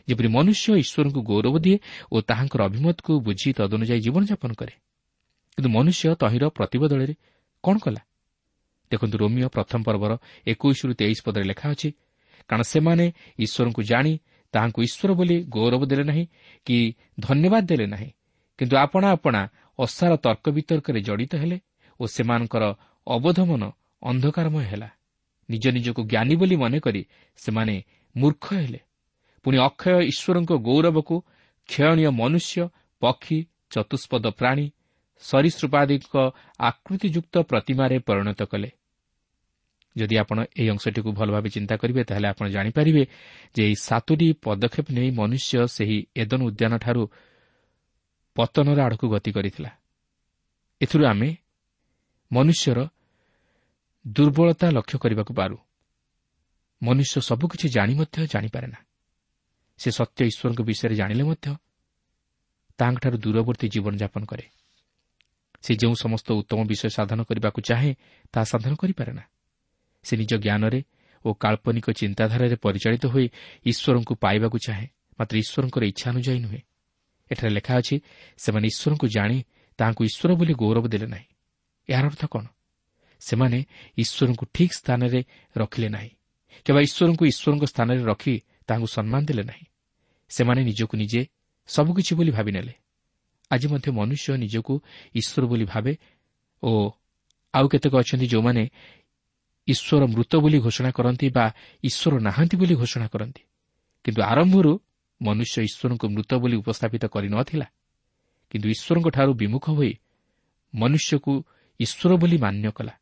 [0.08, 1.76] ଯେପରି ମନୁଷ୍ୟ ଈଶ୍ୱରଙ୍କୁ ଗୌରବ ଦିଏ
[2.12, 4.74] ଓ ତାହାଙ୍କର ଅଭିମତକୁ ବୁଝି ତଦନୁଯାୟୀ ଜୀବନଯାପନ କରେ।
[5.54, 7.14] କିନ୍ତୁ ମନୁଷ୍ୟ ତହିଁର ପ୍ରତିବଦଳରେ
[7.64, 8.02] କ'ଣ କଲା?
[8.90, 10.12] ଦେଖନ୍ତୁ ରୋମିଓ ପ୍ରଥମ ପର୍ବର
[10.46, 11.88] ଏକୋଇଶରୁ ତେଇଶ ପଦରେ ଲେଖା ଅଛି
[12.48, 13.06] କାରଣ ସେମାନେ
[13.38, 14.12] ଈଶ୍ୱରଙ୍କୁ ଜାଣି
[14.54, 16.24] ତାହାଙ୍କୁ ଈଶ୍ୱର ବୋଲି ଗୌରବ ଦେଲେ ନାହିଁ
[16.66, 16.76] କି
[17.20, 18.10] ଧନ୍ୟବାଦ ଦେଲେ ନାହିଁ।
[18.58, 19.40] କିନ୍ତୁ ଆପଣା ଆପଣା
[19.78, 21.58] ଅସାର ତର୍କ ବିତର୍କରେ ଜଡ଼ିତ ହେଲେ
[22.00, 22.64] ଓ ସେମାନଙ୍କର
[23.06, 23.62] ଅବୋଧମନ
[24.02, 24.88] ଅନ୍ଧକାରମୟ ହେଲା।
[25.48, 27.02] ନିଜ ନିଜକୁ ଜ୍ଞାନୀ ବୋଲି ମନେକରି
[27.36, 27.74] ସେମାନେ
[28.16, 28.80] ମୂର୍ଖ ହେଲେ।
[29.44, 31.16] ପୁଣି ଅକ୍ଷୟ ଈଶ୍ୱରଙ୍କ ଗୌରବକୁ
[31.68, 32.56] କ୍ଷୟଣୀୟ ମନୁଷ୍ୟ
[33.02, 33.38] ପକ୍ଷୀ
[33.70, 34.66] ଚତୁଷ୍ପଦ ପ୍ରାଣୀ
[35.22, 36.14] ସରୀସୃପାଦିଙ୍କ
[36.60, 38.70] ଆକୃତିଯୁକ୍ତ ପ୍ରତିମାରେ ପରିଣତ କଲେ।
[39.96, 43.02] ଯଦି ଆପଣ ଏହି ଅଂଶଟିକୁ ଭଲ ଭାବେ ଚିନ୍ତା କରିବେ ତାହେଲେ ଆପଣ ଜାଣିପାରିବେ
[43.54, 47.02] ଯେ ଏହି ସାତୋଟି ପଦକ୍ଷେପ ନେଇ ମନୁଷ୍ୟ ସେହି ଏଦନ ଉଦ୍ୟାନଠାରୁ
[48.36, 49.70] ପତନର ଆଡ଼କୁ ଗତି କରିଥିଲା।
[50.80, 51.36] ଏଥିରୁ ଆମେ
[52.32, 52.78] ମନୁଷ୍ୟର
[54.06, 55.56] ଦୁର୍ବଳତା ଲକ୍ଷ୍ୟ କରିବାକୁ ପାରୁ।
[56.82, 58.78] ମନୁଷ୍ୟ ସବୁକିଛି ଜାଣି ମଧ୍ୟ ଜାଣିପାରେ ନା।
[59.78, 61.46] ସେ ସତ୍ୟ ଈଶ୍ୱରଙ୍କ ବିଷୟରେ ଜାଣିଲେ ମଧ୍ୟ
[62.78, 64.46] ତାଙ୍କଠାରୁ ଦୂରବର୍ତ୍ତୀ ଜୀବନଯାପନ କରେ।
[65.62, 67.94] ସେ ଯେଉଁ ସମସ୍ତ ଉତ୍ତମ ବିଷୟ ସାଧନ କରିବାକୁ ଚାହେଁ
[68.32, 69.24] ତାହା ସାଧନ କରିପାରେ ନା।
[70.06, 70.80] ସେ ନିଜ ଜ୍ଞାନରେ
[71.24, 73.26] ଓ କାଳ୍ପନିକ ଚିନ୍ତାଧାରାରେ ପରିଚାଳିତ ହୋଇ
[73.70, 74.86] ଈଶ୍ୱରଙ୍କୁ ପାଇବାକୁ ଚାହେଁ
[75.18, 76.60] ମାତ୍ର ଈଶ୍ୱରଙ୍କର ଇଚ୍ଛା ଅନୁଯାୟୀ ନୁହେଁ।
[77.30, 77.96] ଏଠାରେ ଲେଖା ଅଛି
[78.38, 79.38] ସେମାନେ ଈଶ୍ୱରଙ୍କୁ ଜାଣି
[79.78, 81.28] ତାହାଙ୍କୁ ଈଶ୍ୱର ବୋଲି ଗୌରବ ଦେଲେ ନାହିଁ।
[81.88, 82.44] ଏହାର ଅର୍ଥ କ'ଣ?
[83.20, 83.58] ସେମାନେ
[83.98, 85.20] ଈଶ୍ୱରଙ୍କୁ ଠିକ୍ ସ୍ଥାନରେ
[85.56, 86.10] ରଖିଲେ ନାହିଁ
[86.66, 88.34] କିମ୍ବା ଈଶ୍ୱରଙ୍କୁ ଈଶ୍ୱରଙ୍କ ସ୍ଥାନରେ ରଖି
[88.68, 89.64] ତାହାଙ୍କୁ ସମ୍ମାନ ଦେଲେ ନାହିଁ।
[90.30, 91.20] ସେମାନେ ନିଜକୁ ନିଜେ
[91.68, 92.74] ସବୁକିଛି ବୋଲି ଭାବିନେଲେ।
[93.50, 94.74] ଆଜି ମଧ୍ୟ ମନୁଷ୍ୟ ନିଜକୁ
[95.14, 95.92] ଈଶ୍ୱର ବୋଲି ଭାବେ
[96.62, 96.70] ଓ
[97.54, 98.62] ଆଉ କେତେକ ଅଛନ୍ତି ଯେଉଁମାନେ
[99.68, 101.44] ଈଶ୍ୱର ମୃତ ବୋଲି ଘୋଷଣା କରନ୍ତି ବା
[101.84, 103.42] ଈଶ୍ୱର ନାହାନ୍ତି ବୋଲି ଘୋଷଣା କରନ୍ତି।
[104.04, 104.72] କିନ୍ତୁ ଆରମ୍ଭରୁ
[105.20, 107.66] ମନୁଷ୍ୟ ଈଶ୍ୱରଙ୍କୁ ମୃତ ବୋଲି ଉପସ୍ଥାପିତ କରିନଥିଲା
[108.50, 109.92] କିନ୍ତୁ ଈଶ୍ୱରଙ୍କଠାରୁ ବିମୁଖ ହୋଇ
[110.74, 111.32] ମନୁଷ୍ୟକୁ
[111.80, 112.94] ଈଶ୍ୱର ବୋଲି ମାନ୍ୟ କଲା।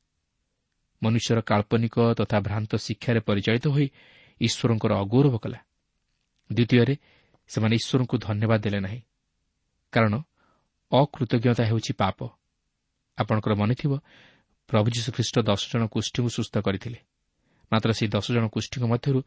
[1.02, 3.86] ମନୁଷ୍ୟର କାଳ୍ପନିକ ତଥା ଭ୍ରାନ୍ତ ଶିକ୍ଷାରେ ପରିଚାଳିତ ହୋଇ
[4.40, 5.60] ଈଶ୍ୱରଙ୍କର ଅଗୌରବ କଲା।
[6.52, 6.94] ଦ୍ୱିତୀୟରେ
[7.50, 9.00] ସେମାନେ ଈଶ୍ୱରଙ୍କୁ ଧନ୍ୟବାଦ ଦେଲେ ନାହିଁ।
[9.92, 10.14] କାରଣ
[10.92, 12.18] ଅକୃତଜ୍ଞତା ହେଉଛି ପାପ।
[13.18, 13.92] ଆପଣଙ୍କର ମନେଥିବ
[14.68, 16.98] ପ୍ରଭୁ ଯୀଶୁଖ୍ରୀଷ୍ଟ ଦଶ ଜଣ କୁଷ୍ଠୀଙ୍କୁ ସୁସ୍ଥ କରିଥିଲେ।
[17.72, 19.22] ମାତ୍ର ସେହି ଦଶ ଜଣ କୁଷ୍ଠୀଙ୍କ ମଧ୍ୟରୁ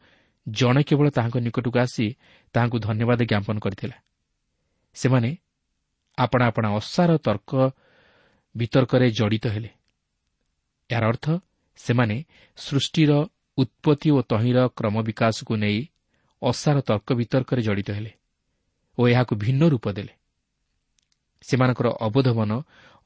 [0.48, 2.06] ଜଣେ କେବଳ ତାହାଙ୍କ ନିକଟକୁ ଆସି
[2.52, 3.96] ତାହାଙ୍କୁ ଧନ୍ୟବାଦ ଜ୍ଞାପନ କରିଥିଲା।
[4.94, 5.36] ସେମାନେ
[6.18, 7.70] ଆପଣା ଆପଣା ଅସାର ତର୍କ
[8.56, 9.70] ବିତର୍କରେ ଜଡ଼ିତ ହେଲେ।
[10.90, 11.26] ଏହାର ଅର୍ଥ
[11.76, 12.24] ସେମାନେ
[12.56, 13.12] ସୃଷ୍ଟିର
[13.58, 15.88] ଉତ୍ପତ୍ତି ଓ ତହିଁର କ୍ରମ ବିକାଶକୁ ନେଇ
[16.42, 18.12] ଅସାର ତର୍କ ବିତର୍କରେ ଜଡ଼ିତ ହେଲେ
[18.98, 20.12] ଓ ଏହାକୁ ଭିନ୍ନ ରୂପ ଦେଲେ।
[21.42, 22.50] ସେମାନଙ୍କର ଅବୋଧମନ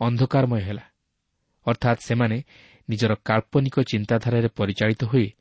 [0.01, 0.90] ଅନ୍ଧକାରମୟ ହେଲା।
[1.67, 2.45] ଅର୍ଥାତ୍ ସେମାନେ
[2.89, 5.33] ନିଜର କାଳ୍ପନିକ ଚିନ୍ତାଧାରାରେ ପରିଚାଳିତ ହୋଇ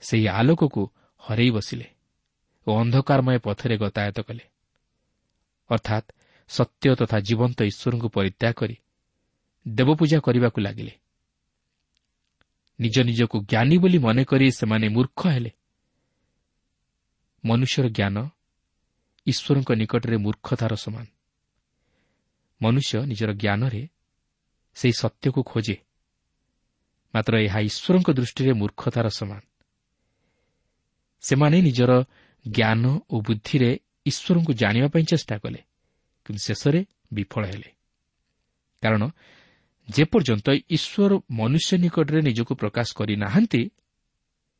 [0.00, 0.82] ସେହି ଆଲୋକକୁ
[1.16, 1.86] ହରାଇ ବସିଲେ
[2.66, 4.44] ଓ ଅନ୍ଧକାରମୟ ପଥରେ ଗତାୟତ କଲେ।
[5.70, 6.06] ଅର୍ଥାତ୍
[6.48, 8.76] ସତ୍ୟ ତଥା ଜୀବନ୍ତ ଈଶ୍ୱରଙ୍କୁ ପରିତ୍ୟାଗ କରି
[9.68, 10.92] ଦେବପୂଜା କରିବାକୁ ଲାଗିଲେ।
[12.80, 15.50] ନିଜ ନିଜକୁ ଜ୍ଞାନୀ ବୋଲି ମନେକରି ସେମାନେ ମୂର୍ଖ ହେଲେ।
[17.44, 18.16] ମନୁଷ୍ୟର ଜ୍ଞାନ
[19.26, 21.06] ଈଶ୍ୱରଙ୍କ ନିକଟରେ ମୂର୍ଖତାର ସମାନ।
[22.62, 23.88] ମନୁଷ୍ୟ ନିଜର ଜ୍ଞାନରେ
[24.74, 25.76] ସେହି ସତ୍ୟକୁ ଖୋଜେ।
[27.14, 29.40] ମାତ୍ର ଏହା ଈଶ୍ୱରଙ୍କ ଦୃଷ୍ଟିରେ ମୂର୍ଖତାର ସମାନ।
[31.20, 31.92] ସେମାନେ ନିଜର
[32.46, 33.70] ଜ୍ଞାନ ଓ ବୁଦ୍ଧିରେ
[34.06, 35.60] ଈଶ୍ୱରଙ୍କୁ ଜାଣିବା ପାଇଁ ଚେଷ୍ଟା କଲେ
[36.24, 36.80] କିନ୍ତୁ ଶେଷରେ
[37.12, 37.70] ବିଫଳ ହେଲେ।
[38.82, 39.02] କାରଣ
[39.88, 43.70] ଯେପର୍ଯ୍ୟନ୍ତ ଈଶ୍ୱର ମନୁଷ୍ୟ ନିକଟରେ ନିଜକୁ ପ୍ରକାଶ କରିନାହାନ୍ତି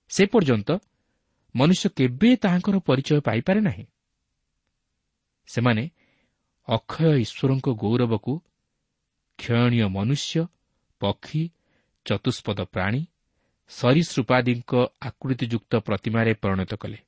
[0.08, 0.70] ସେ ପର୍ଯ୍ୟନ୍ତ
[1.54, 3.84] ମନୁଷ୍ୟ କେବେ ତାହାଙ୍କର ପରିଚୟ ପାଇପାରେ ନାହିଁ।
[5.46, 5.90] ସେମାନେ
[6.68, 8.32] ଅକ୍ଷୟ ଈଶ୍ୱରଙ୍କ ଗୌରବକୁ
[9.40, 10.46] କ୍ଷୟଣୀୟ ମନୁଷ୍ୟ
[11.00, 11.42] ପକ୍ଷୀ
[12.06, 13.02] ଚତୁଷ୍ପଦ ପ୍ରାଣୀ
[13.70, 16.98] ସରୀସୃପାଦୀଙ୍କ ଆକୃତିଯୁକ୍ତ ପ୍ରତିମାରେ ପରିଣତ କଲେ।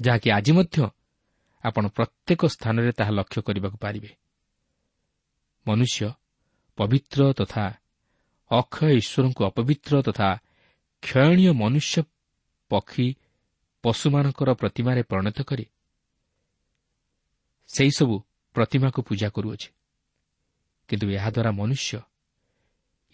[0.00, 0.76] ଯାହାକି ଆଜି ମଧ୍ୟ
[1.64, 4.10] ଆପଣ ପ୍ରତ୍ୟେକ ସ୍ଥାନରେ ତାହା ଲକ୍ଷ୍ୟ କରିବାକୁ ପାରିବେ।
[5.66, 6.00] ମନୁଷ୍ୟ
[6.78, 7.64] ପବିତ୍ର ତଥା
[8.50, 10.28] ଅକ୍ଷୟ ଈଶ୍ୱରଙ୍କୁ ଅପବିତ୍ର ତଥା
[11.02, 12.02] କ୍ଷୟଣୀୟ ମନୁଷ୍ୟ
[12.70, 13.06] ପକ୍ଷୀ
[13.84, 15.64] ପଶୁମାନଙ୍କର ପ୍ରତିମାରେ ପରିଣତ କରି
[17.70, 18.14] ସେହିସବୁ
[18.54, 19.68] ପ୍ରତିମାକୁ ପୂଜା କରୁଅଛି।
[20.88, 22.00] କିନ୍ତୁ ଏହାଦ୍ୱାରା ମନୁଷ୍ୟ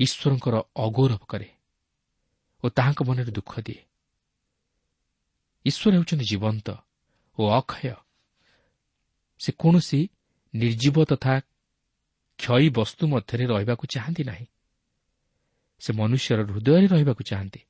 [0.01, 1.49] ଈଶ୍ୱରଙ୍କର ଅଗୌରବ କରେ
[2.65, 3.83] ଓ ତାହାଙ୍କ ମନରେ ଦୁଃଖ ଦିଏ।
[5.67, 6.67] ଈଶ୍ୱର ହେଉଛନ୍ତି ଜୀବନ୍ତ
[7.39, 7.95] ଓ ଅକ୍ଷୟ।
[9.41, 10.01] ସେ କୌଣସି
[10.55, 11.35] ନିର୍ଜୀବ ତଥା
[12.39, 14.47] କ୍ଷୟୀ ବସ୍ତୁ ମଧ୍ୟରେ ରହିବାକୁ ଚାହାନ୍ତି ନାହିଁ।
[15.83, 17.61] ସେ ମନୁଷ୍ୟର ହୃଦୟରେ ରହିବାକୁ ଚାହାନ୍ତି।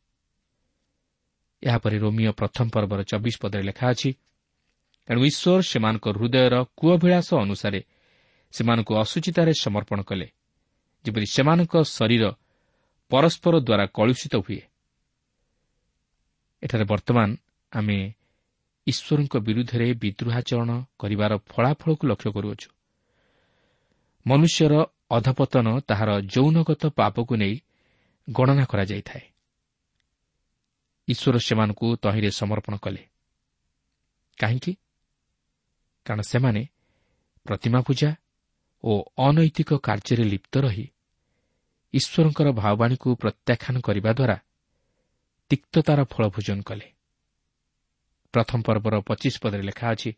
[1.62, 4.10] ଏହାପରେ ରୋମିଓ ପ୍ରଥମ ପର୍ବର ଚବିଶ ପଦରେ ଲେଖା ଅଛି
[5.08, 7.80] ତେଣୁ ଈଶ୍ୱର ସେମାନଙ୍କ ହୃଦୟର କୂଅଭିଳାଷ ଅନୁସାରେ
[8.52, 10.28] ସେମାନଙ୍କୁ ଅସୁଚିତାରେ ସମର୍ପଣ କଲେ
[11.04, 12.24] ଯେପରି ସେମାନଙ୍କ ଶରୀର
[13.08, 14.60] ପରସ୍ପର ଦ୍ୱାରା କଳୁଷିତ ହୁଏ।
[16.62, 17.36] ଏଠାରେ ବର୍ତ୍ତମାନ
[17.72, 18.14] ଆମେ
[18.86, 22.68] ଈଶ୍ୱରଙ୍କ ବିରୁଦ୍ଧରେ ବିଦ୍ରୋହାଚରଣ କରିବାର ଫଳାଫଳକୁ ଲକ୍ଷ୍ୟ କରୁଅଛୁ।
[24.26, 24.74] ମନୁଷ୍ୟର
[25.10, 27.60] ଅଧପତନ ତାହାର ଯୌନଗତ ପାପକୁ ନେଇ
[28.30, 29.24] ଗଣନା କରାଯାଇଥାଏ।
[31.08, 33.02] ଈଶ୍ୱର ସେମାନଙ୍କୁ ତହିଁରେ ସମର୍ପଣ କଲେ।
[34.38, 34.72] କାହିଁକି?
[36.04, 36.66] କାରଣ ସେମାନେ
[37.44, 38.16] ପ୍ରତିମା ପୂଜା
[38.84, 40.86] ଓ ଅନୈତିକ କାର୍ଯ୍ୟରେ ଲିପ୍ତ ରହି
[41.94, 44.36] ଈଶ୍ୱରଙ୍କର ଭାବବାଣୀକୁ ପ୍ରତ୍ୟାଖ୍ୟାନ କରିବା ଦ୍ୱାରା
[45.50, 46.86] ତିକ୍ତତାର ଫଳ ଭୋଜନ କଲେ।
[48.32, 50.10] ପ୍ରଥମ ପର୍ବର ପଚିଶ ପଦରେ ଲେଖା ଅଛି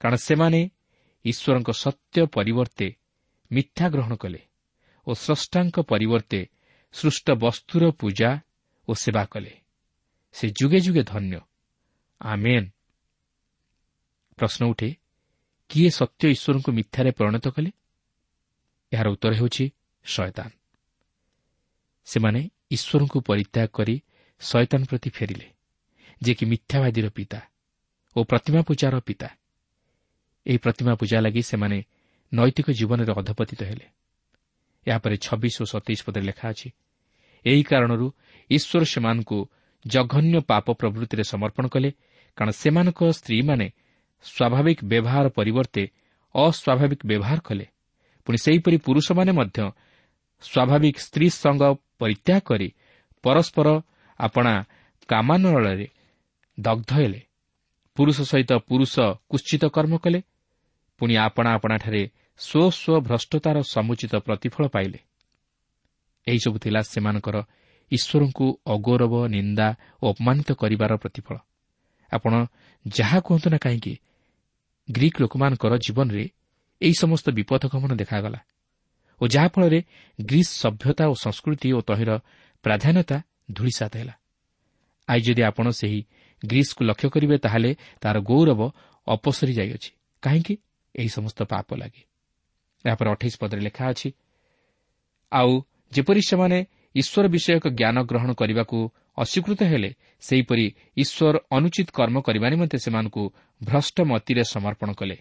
[0.00, 0.70] କାରଣ ସେମାନେ
[1.24, 2.96] ଈଶ୍ୱରଙ୍କ ସତ୍ୟ ପରିବର୍ତ୍ତେ
[3.52, 4.40] ମିଥ୍ୟା ଗ୍ରହଣ କଲେ
[5.06, 6.40] ଓ ସ୍ରଷ୍ଟାଙ୍କ ପରିବର୍ତ୍ତେ
[6.92, 8.30] ସୃଷ୍ଟ ବସ୍ତୁର ପୂଜା
[8.88, 9.60] ଓ ସେବା କଲେ।
[10.32, 11.40] ସେ ଯୁଗେ ଯୁଗେ ଧନ୍ୟ।
[12.20, 12.68] ଆମେନ୍।
[14.36, 15.01] ପ୍ରଶ୍ନ ଉଠେ
[15.72, 17.70] କିଏ ସତ୍ୟ ଈଶ୍ୱରଙ୍କୁ ମିଥ୍ୟାରେ ପରିଣତ କଲେ?
[18.92, 19.64] ଏହାର ଉତ୍ତର ହେଉଛି
[20.04, 20.50] ଶୟତାନ।
[22.06, 23.94] ସେମାନେ ଈଶ୍ୱରଙ୍କୁ ପରିତ୍ୟାଗ କରି
[24.40, 25.48] ଶୟତାନ ପ୍ରତି ଫେରିଲେ
[26.22, 27.40] ଯିଏକି ମିଥ୍ୟାବାଦୀର ପିତା
[28.16, 29.28] ଓ ପ୍ରତିମା ପୂଜାର ପିତା।
[30.46, 31.78] ଏହି ପ୍ରତିମା ପୂଜା ଲାଗି ସେମାନେ
[32.32, 33.86] ନୈତିକ ଜୀବନରେ ଅଧପତିତ ହେଲେ।
[34.86, 36.68] ଏହାପରେ ଛବିଶ ଓ ସତେଇଶ ପଦରେ ଲେଖା ଅଛି
[37.44, 38.06] ଏହି କାରଣରୁ
[38.50, 39.38] ଈଶ୍ୱର ସେମାନଙ୍କୁ
[39.86, 41.90] ଜଘନ୍ୟ ପାପ ପ୍ରବୃତ୍ତିରେ ସମର୍ପଣ କଲେ
[42.38, 43.66] କାରଣ ସେମାନଙ୍କ ସ୍ତ୍ରୀମାନେ
[44.24, 45.82] ସ୍ୱାଭାବିକ ବ୍ୟବହାର ପରିବର୍ତ୍ତେ
[46.34, 47.66] ଅସ୍ୱାଭାବିକ ବ୍ୟବହାର କଲେ।
[48.26, 49.70] ପୁଣି ସେହିପରି ପୁରୁଷମାନେ ମଧ୍ୟ
[50.42, 51.62] ସ୍ୱାଭାବିକ ସ୍ତ୍ରୀ ସଙ୍ଗ
[51.98, 52.68] ପରିତ୍ୟାଗ କରି
[53.22, 53.82] ପରସ୍ପର
[54.18, 54.64] ଆପଣା
[55.08, 55.88] କାମାନଳରେ
[56.60, 57.20] ଦଗ୍ଧ ହେଲେ।
[57.96, 58.94] ପୁରୁଷ ସହିତ ପୁରୁଷ
[59.28, 60.22] କୁଶ୍ଚିତ କର୍ମ କଲେ।
[60.98, 62.02] ପୁଣି ଆପଣା ଆପଣାଠାରେ
[62.38, 64.98] ସ୍ୱ ସ୍ୱ ଭ୍ରଷ୍ଟତାର ସମୁଚିତ ପ୍ରତିଫଳ ପାଇଲେ।
[66.26, 67.36] ଏହିସବୁ ଥିଲା ସେମାନଙ୍କର
[67.92, 69.68] ଈଶ୍ୱରଙ୍କୁ ଅଗୌରବ ନିନ୍ଦା
[70.02, 71.36] ଓ ଅପମାନିତ କରିବାର ପ୍ରତିଫଳ।
[72.12, 72.46] ଆପଣ
[72.88, 73.94] ଯାହା କୁହନ୍ତୁ ନା କାହିଁକି
[74.88, 76.24] ଗ୍ରୀକ୍ ଲୋକମାନଙ୍କର ଜୀବନରେ
[76.80, 78.40] ଏହି ସମସ୍ତ ବିପଦଗମନ ଦେଖାଗଲା
[79.20, 79.80] ଓ ଯାହାଫଳରେ
[80.18, 82.10] ଗ୍ରୀସ୍ ସଭ୍ୟତା ଓ ସଂସ୍କୃତି ଓ ତହିଁର
[82.64, 83.16] ପ୍ରାଧାନ୍ୟତା
[83.52, 84.14] ଧୂଳିସାତ ହେଲା।
[85.08, 86.00] ଆଜି ଯଦି ଆପଣ ସେହି
[86.42, 88.60] ଗ୍ରୀସ୍କୁ ଲକ୍ଷ୍ୟ କରିବେ ତାହେଲେ ତାହାର ଗୌରବ
[89.06, 89.90] ଅପସରି ଯାଇଅଛି।
[90.22, 90.54] କାହିଁକି?
[90.94, 92.02] ଏହି ସମସ୍ତ ପାପ ଲାଗି।
[92.84, 94.08] ଏହାପରେ ଅଠେଇଶ ପଦରେ ଲେଖା ଅଛି
[95.32, 95.52] ଆଉ
[95.92, 96.58] ଯେପରି ସେମାନେ
[96.94, 98.78] ଈଶ୍ୱର ବିଷୟକ ଜ୍ଞାନ ଗ୍ରହଣ କରିବାକୁ
[99.18, 103.22] ଅସ୍ୱୀକୃତ ହେଲେ ସେହିପରି ଈଶ୍ୱର ଅନୁଚିତ କର୍ମ କରିବା ନିମନ୍ତେ ସେମାନଙ୍କୁ
[103.60, 105.16] ଭ୍ରଷ୍ଟ ମତିରେ ସମର୍ପଣ କଲେ।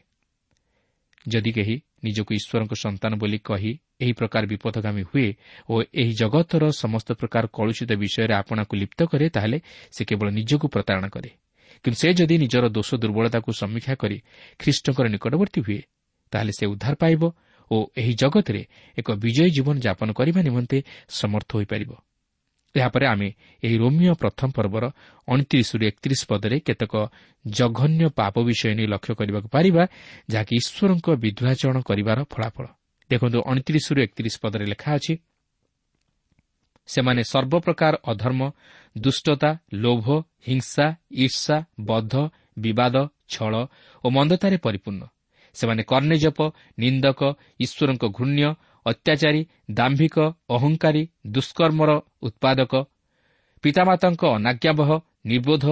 [1.27, 5.29] ଯଦି କେହି ନିଜକୁ ଈଶ୍ୱରଙ୍କ ସନ୍ତାନ ବୋଲି କହି ଏହି ପ୍ରକାର ବିପଦଗାମୀ ହୁଏ
[5.69, 9.57] ଓ ଏହି ଜଗତର ସମସ୍ତ ପ୍ରକାର କଳୁଷିତ ବିଷୟରେ ଆପଣାକୁ ଲିପ୍ତ କରେ ତାହେଲେ
[9.95, 11.29] ସେ କେବଳ ନିଜକୁ ପ୍ରତାରଣା କରେ।
[11.83, 14.17] କିନ୍ତୁ ସେ ଯଦି ନିଜର ଦୋଷ ଦୁର୍ବଳତାକୁ ସମୀକ୍ଷା କରି
[14.59, 15.79] ଖ୍ରୀଷ୍ଟଙ୍କର ନିକଟବର୍ତ୍ତୀ ହୁଏ
[16.33, 17.21] ତାହେଲେ ସେ ଉଦ୍ଧାର ପାଇବ
[17.71, 18.61] ଓ ଏହି ଜଗତରେ
[18.97, 20.77] ଏକ ବିଜୟୀ ଜୀବନ ଯାପନ କରିବା ନିମନ୍ତେ
[21.09, 21.91] ସମର୍ଥ ହୋଇପାରିବ।
[22.75, 23.29] ଏହାପରେ ଆମେ
[23.63, 24.83] ଏହି ରୋମିଓ ପ୍ରଥମ ପର୍ବର
[25.27, 26.93] ଅଣତିରିଶରୁ ଏକତିରିଶ ପଦରେ କେତେକ
[27.45, 29.83] ଜଘନ୍ୟ ପାପ ବିଷୟ ନେଇ ଲକ୍ଷ୍ୟ କରିବାକୁ ପାରିବା
[30.31, 32.65] ଯାହାକି ଈଶ୍ୱରଙ୍କ ବିଦ୍ୱାଚରଣ କରିବାର ଫଳାଫଳ।
[33.09, 35.13] ଦେଖନ୍ତୁ ଅଣତିରିଶରୁ ଏକତିରିଶ ପଦରେ ଲେଖା ଅଛି
[36.89, 38.41] ସେମାନେ ସର୍ବପ୍ରକାର ଅଧର୍ମ
[38.97, 39.49] ଦୁଷ୍ଟତା
[39.83, 40.05] ଲୋଭ
[40.47, 40.85] ହିଂସା
[41.23, 41.57] ଈର୍ଷା
[41.89, 42.13] ବଧ
[42.63, 42.95] ବିବାଦ
[43.33, 43.53] ଛଳ
[44.03, 45.03] ଓ ମନ୍ଦତାରେ ପରିପୂର୍ଣ୍ଣ।
[45.55, 46.39] ସେମାନେ କର୍ଣ୍ଣେଜପ
[46.79, 47.19] ନିନ୍ଦକ
[47.59, 48.43] ଈଶ୍ୱରଙ୍କ ଘୃଣ୍ୟ
[48.85, 49.41] ଅତ୍ୟାଚାରୀ
[49.71, 51.91] ଦାମ୍ଭିକ ଅହଙ୍କାରୀ ଦୁଷ୍କର୍ମର
[52.21, 52.73] ଉତ୍ପାଦକ
[53.63, 54.89] ପିତାମାତାଙ୍କ ଅନାଜ୍ଞାବହ
[55.25, 55.65] ନିର୍ବୋଧ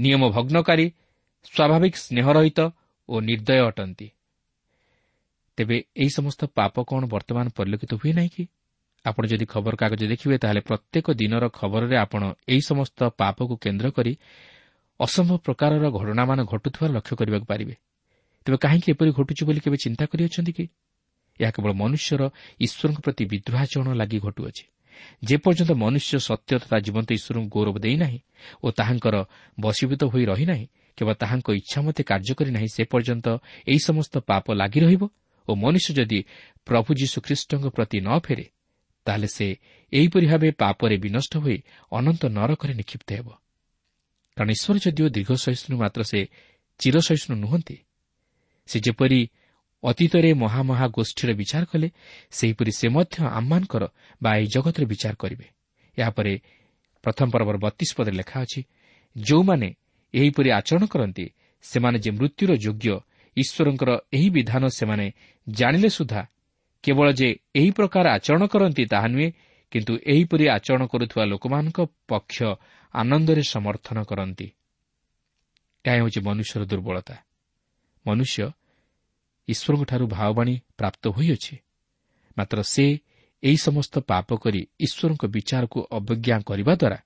[0.00, 0.86] ନିୟମ ଭଗ୍ନକାରୀ
[1.44, 2.60] ସ୍ୱାଭାବିକ ସ୍ନେହରହିତ
[3.08, 4.08] ଓ ନିର୍ଦ୍ଦୟ ଅଟନ୍ତି।
[5.56, 8.44] ତେବେ ଏହି ସମସ୍ତ ପାପ କ'ଣ ବର୍ତ୍ତମାନ ପରିଲକ୍ଷିତ ହୁଏ ନାହିଁ କି?
[9.04, 14.12] ଆପଣ ଯଦି ଖବରକାଗଜ ଦେଖିବେ ତାହେଲେ ପ୍ରତ୍ୟେକ ଦିନର ଖବରରେ ଆପଣ ଏହି ସମସ୍ତ ପାପକୁ କେନ୍ଦ୍ର କରି
[15.00, 17.74] ଅସମ୍ଭବ ପ୍ରକାରର ଘଟଣାମାନ ଘଟୁଥିବାର ଲକ୍ଷ୍ୟ କରିବାକୁ ପାରିବେ।
[18.44, 20.64] ତେବେ କାହିଁକି ଏପରି ଘଟୁଛି ବୋଲି କେବେ ଚିନ୍ତା କରିଅଛନ୍ତି କି?
[21.40, 22.22] ଏହା କେବଳ ମନୁଷ୍ୟର
[22.60, 24.64] ଈଶ୍ୱରଙ୍କ ପ୍ରତି ବିଦ୍ରୋହାଚରଣ ଲାଗି ଘଟୁଅଛି।
[25.24, 28.20] ଯେପର୍ଯ୍ୟନ୍ତ ମନୁଷ୍ୟ ସତ୍ୟ ତଥା ଜୀବନ୍ତ ଈଶ୍ୱରଙ୍କୁ ଗୌରବ ଦେଇନାହିଁ
[28.64, 29.16] ଓ ତାହାଙ୍କର
[29.58, 30.66] ବଶୀଭୂତ ହୋଇ ରହିନାହିଁ
[30.98, 33.26] କେବଳ ତାହାଙ୍କ ଇଚ୍ଛା ମତେ କାର୍ଯ୍ୟ କରିନାହିଁ ସେ ପର୍ଯ୍ୟନ୍ତ
[33.70, 35.02] ଏହି ସମସ୍ତ ପାପ ଲାଗି ରହିବ
[35.48, 36.20] ଓ ମନୁଷ୍ୟ ଯଦି
[36.66, 38.46] ପ୍ରଭୁ ଯୀଶୁଖ୍ରୀଷ୍ଟଙ୍କ ପ୍ରତି ନ ଫେରେ
[39.06, 39.46] ତାହେଲେ ସେ
[39.92, 41.58] ଏହିପରି ଭାବେ ପାପରେ ବିନଷ୍ଟ ହୋଇ
[41.92, 43.28] ଅନନ୍ତ ନରକରେ ନିକ୍ଷିପ୍ତ ହେବ।
[44.36, 46.20] କାରଣ ଈଶ୍ୱର ଯଦିଓ ଦୀର୍ଘ ସହିଷ୍ଣୁ ମାତ୍ର ସେ
[46.80, 47.76] ଚିରସହିଷ୍ଣୁ ନୁହନ୍ତି
[48.68, 49.20] ସେ ଯେପରି
[49.82, 51.88] ଅତୀତରେ ମହାମହା ଗୋଷ୍ଠୀର ବିଚାର କଲେ
[52.30, 53.84] ସେହିପରି ସେ ମଧ୍ୟ ଆମମାନଙ୍କର
[54.22, 55.46] ବା ଏହି ଜଗତର ବିଚାର କରିବେ।
[55.98, 56.32] ଏହାପରେ
[57.04, 58.60] ପ୍ରଥମ ପର୍ବର ବତିଶ ପଦରେ ଲେଖା ଅଛି
[59.16, 59.68] ଯେଉଁମାନେ
[60.14, 61.26] ଏହିପରି ଆଚରଣ କରନ୍ତି
[61.64, 62.88] ସେମାନେ ଯେ ମୃତ୍ୟୁର ଯୋଗ୍ୟ
[63.36, 65.06] ଈଶ୍ୱରଙ୍କର ଏହି ବିଧାନ ସେମାନେ
[65.48, 66.22] ଜାଣିଲେ ସୁଦ୍ଧା।
[66.84, 69.28] କେବଳ ଯେ ଏହି ପ୍ରକାର ଆଚରଣ କରନ୍ତି ତାହା ନୁହେଁ
[69.72, 72.36] କିନ୍ତୁ ଏହିପରି ଆଚରଣ କରୁଥିବା ଲୋକମାନଙ୍କ ପକ୍ଷ
[72.94, 74.46] ଆନନ୍ଦରେ ସମର୍ଥନ କରନ୍ତି।
[75.84, 77.16] ଏହା ହେଉଛି ମନୁଷ୍ୟର ଦୁର୍ବଳତା।
[78.06, 78.42] ମନୁଷ୍ୟ
[79.48, 81.58] ଈଶ୍ୱରଙ୍କଠାରୁ ଭାବବାଣୀ ପ୍ରାପ୍ତ ହୋଇଅଛି।
[82.38, 82.98] ମାତ୍ର ସେ
[83.42, 86.98] ଏହି ସମସ୍ତ ପାପ କରି ଈଶ୍ୱରଙ୍କ ବିଚାରକୁ ଅବଜ୍ଞା କରିବା ଦ୍ୱାରା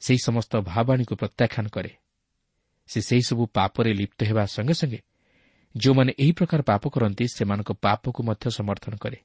[0.00, 1.90] ସେହି ସମସ୍ତ ଭାବବାଣୀକୁ ପ୍ରତ୍ୟାଖ୍ୟାନ କରେ।
[2.88, 5.00] ସେ ସେହିସବୁ ପାପରେ ଲିପ୍ତ ହେବା ସଙ୍ଗେ ସଙ୍ଗେ
[5.76, 9.18] ଯେଉଁମାନେ ଏହି ପ୍ରକାର ପାପ କରନ୍ତି ସେମାନଙ୍କ ପାପକୁ ମଧ୍ୟ ସମର୍ଥନ କରେ।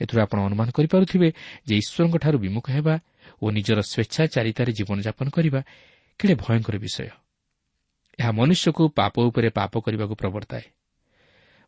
[0.00, 1.28] ଏଥିରୁ ଆପଣ ଅନୁମାନ କରିପାରୁଥିବେ
[1.66, 2.94] ଯେ ଈଶ୍ୱରଙ୍କଠାରୁ ବିମୁଖ ହେବା
[3.42, 5.60] ଓ ନିଜର ସ୍ୱେଚ୍ଛାଚାରିତାରେ ଜୀବନଯାପନ କରିବା
[6.18, 7.08] କେଡ଼େ ଭୟଙ୍କର ବିଷୟ।
[8.18, 10.62] ଏହା ମନୁଷ୍ୟକୁ ପାପ ଉପରେ ପାପ କରିବାକୁ ପ୍ରବର୍ତ୍ତାଏ।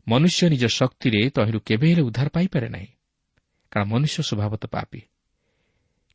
[0.07, 2.87] ମନୁଷ୍ୟ ନିଜ ଶକ୍ତିରେ ତହିଁରୁ କେବେ ହେଲେ ଉଦ୍ଧାର ପାଇପାରେ ନାହିଁ।
[3.71, 5.01] କାରଣ ମନୁଷ୍ୟ ସ୍ୱଭାବତଃ ପାପି।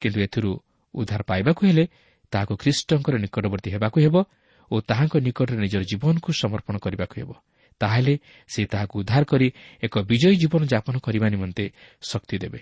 [0.00, 0.50] କିନ୍ତୁ ଏଥିରୁ
[0.94, 1.84] ଉଦ୍ଧାର ପାଇବାକୁ ହେଲେ
[2.32, 4.16] ତାହାକୁ ଖ୍ରୀଷ୍ଟଙ୍କର ନିକଟବର୍ତ୍ତୀ ହେବାକୁ ହେବ
[4.70, 7.30] ଓ ତାହାଙ୍କ ନିକଟରେ ନିଜର ଜୀବନକୁ ସମର୍ପଣ କରିବାକୁ ହେବ।
[7.80, 8.14] ତାହେଲେ
[8.48, 9.48] ସେ ତାହାକୁ ଉଦ୍ଧାର କରି
[9.82, 11.64] ଏକ ବିଜୟୀ ଜୀବନ ଯାପନ କରିବା ନିମନ୍ତେ
[12.02, 12.60] ଶକ୍ତି ଦେବେ।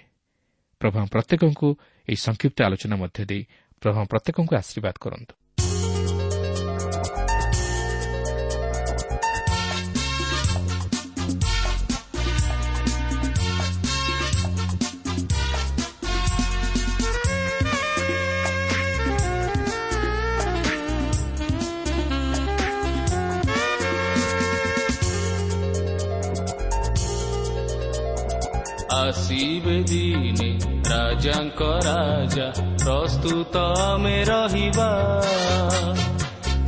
[0.81, 1.69] ପ୍ରଭା ପ୍ରତ୍ୟେକଙ୍କୁ
[2.09, 3.43] ଏହି ସଂକ୍ଷିପ୍ତ ଆଲୋଚନା ମଧ୍ୟ ଦେଇ
[3.83, 5.35] ପ୍ରଭା ପ୍ରତ୍ୟେକଙ୍କୁ ଆଶୀର୍ବାଦ କରନ୍ତୁ।
[29.15, 30.47] ଆସିବେ ଦିନେ
[30.91, 32.47] ରାଜାଙ୍କ ରାଜା
[32.83, 34.87] ପ୍ରସ୍ତୁତ ଆମେ ରହିବା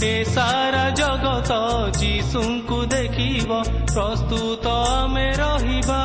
[0.02, 1.56] ଏ ସାରା ଜଗତ
[1.98, 3.58] ଯୀଶୁଙ୍କୁ ଦେଖିବ
[3.90, 5.98] ପ୍ରସ୍ତୁତ ଆମେ ରହିବା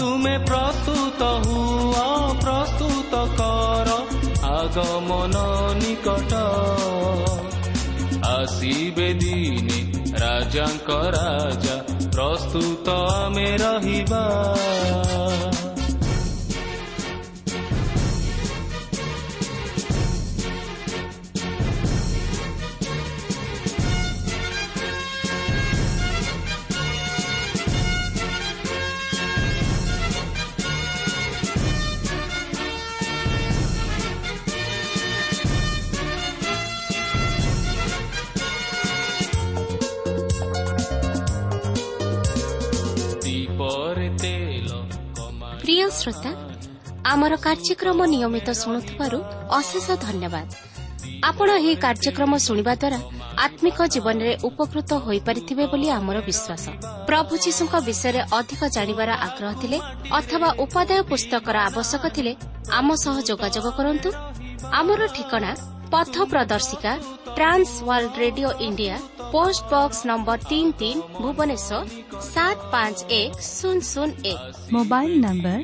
[0.00, 2.04] ତୁମେ ପ୍ରସ୍ତୁତ ହୁଅ
[2.44, 3.98] ପ୍ରସ୍ତୁତ କର
[4.52, 5.46] ଆଗମନ
[5.82, 6.32] ନିକଟ
[8.34, 9.80] ଆସିବେ ଦିନେ
[10.20, 11.76] ରାଜାଙ୍କ ରାଜା
[12.16, 14.22] ପ୍ରସ୍ତୁତ ଆମେ ରହିବା।
[47.12, 49.18] ଆମର କାର୍ଯ୍ୟକ୍ରମ ନିୟମିତ ଶୁଣୁଥିବାରୁ
[49.58, 50.46] ଅଶେଷ ଧନ୍ୟବାଦ।
[51.28, 52.98] ଆପଣ ଏହି କାର୍ଯ୍ୟକ୍ରମ ଶୁଣିବା ଦ୍ୱାରା
[53.44, 56.64] ଆତ୍ମିକ ଜୀବନରେ ଉପକୃତ ହୋଇପାରିଥିବେ ବୋଲି ଆମର ବିଶ୍ୱାସ।
[57.08, 59.78] ପ୍ରଭୁ ଯୀଶୁଙ୍କ ବିଷୟରେ ଅଧିକ ଜାଣିବାର ଆଗ୍ରହ ଥିଲେ
[60.18, 62.32] ଅଥବା ଉପାଦେୟ ପୁସ୍ତକର ଆବଶ୍ୟକ ଥିଲେ
[62.78, 64.08] ଆମ ସହ ଯୋଗାଯୋଗ କରନ୍ତୁ।
[64.80, 65.52] ଆମର ଠିକଣା
[65.92, 66.92] ପଥ ପ୍ରଦର୍ଶିକା
[67.36, 68.94] trans world radio India
[69.34, 71.80] post box number ତିନି ତିନି ଭୁବନେଶ୍ୱର
[72.30, 74.40] ସାତ ପାଞ୍ଚ ଏକ ଶୂନ ଶୂନ ଏକ।
[74.76, 75.58] Mobile number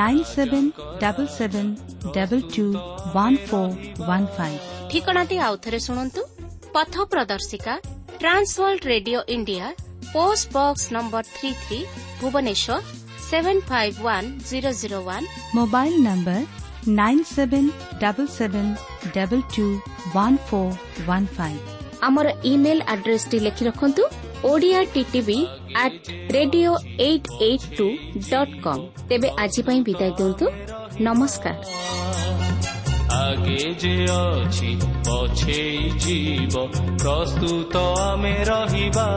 [0.00, 0.68] nine seven
[1.02, 1.70] double seven
[2.16, 2.66] double two
[3.16, 3.74] one four
[4.08, 4.60] one five.
[4.90, 6.20] ଠିକଣାଟି ଆଉଥରେ ଶୁଣନ୍ତୁ।
[6.74, 7.74] ପଥ ପ୍ରଦର୍ଶିକା
[8.20, 9.66] trans world radio India
[10.14, 11.78] post box number three three
[12.20, 12.76] Bhubaneswar
[13.28, 15.26] seven five one zero zero one.
[15.58, 16.40] Mobile number
[16.88, 17.68] nine seven
[18.00, 18.72] double seven
[19.14, 19.66] double two
[20.14, 20.72] one four
[21.08, 21.60] one five
[22.02, 24.02] ଆମର email ଆଡ୍ରେସଟି ଲେଖି ରଖନ୍ତୁ
[24.44, 25.38] Odia TTV
[25.76, 27.86] at radio eight eight two
[28.30, 30.46] dot com ତେବେ ଆଜି ପାଇଁ ବିଦାୟ ଦିଅନ୍ତୁ
[31.00, 31.56] ନମସ୍କାର
[33.18, 34.70] ଆଗେ ଯେ ଅଛି
[35.06, 36.54] ପଛେଇ ଯିବ
[37.02, 39.08] ପ୍ରସ୍ତୁତ ଆମେ ରହିବା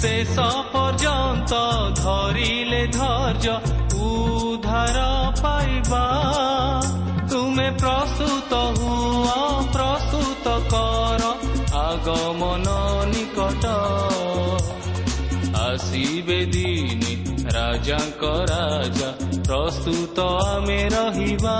[0.00, 0.36] ଶେଷ
[0.72, 1.52] ପର୍ଯ୍ୟନ୍ତ
[2.00, 4.98] ଧରିଲେ ଧୈର୍ଯ୍ୟ ଉଦ୍ଧାର
[5.42, 6.04] ପାଇବା।
[7.30, 11.22] ତୁମେ ପ୍ରସ୍ତୁତ ହୁଅ ପ୍ରସ୍ତୁତ କର।
[11.76, 12.66] ଆଗମନ
[13.06, 13.64] ନିକଟ।
[15.56, 17.12] ଆସିବେ ଦିନେ
[17.50, 19.10] ରାଜାଙ୍କ ରାଜା
[19.44, 21.56] ପ୍ରସ୍ତୁତ ଆମେ ରହିବା।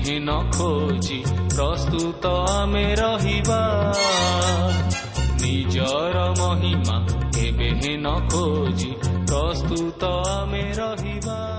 [0.00, 1.16] କେବେ ନ ଖୋଜି
[1.54, 3.58] ପ୍ରସ୍ତୁତ ଆମେ ରହିବା
[5.42, 6.96] ନିଜର ମହିମା
[7.36, 8.90] କେବେ ନ ଖୋଜି
[9.28, 11.49] ପ୍ରସ୍ତୁତ ଆମେ ରହିବା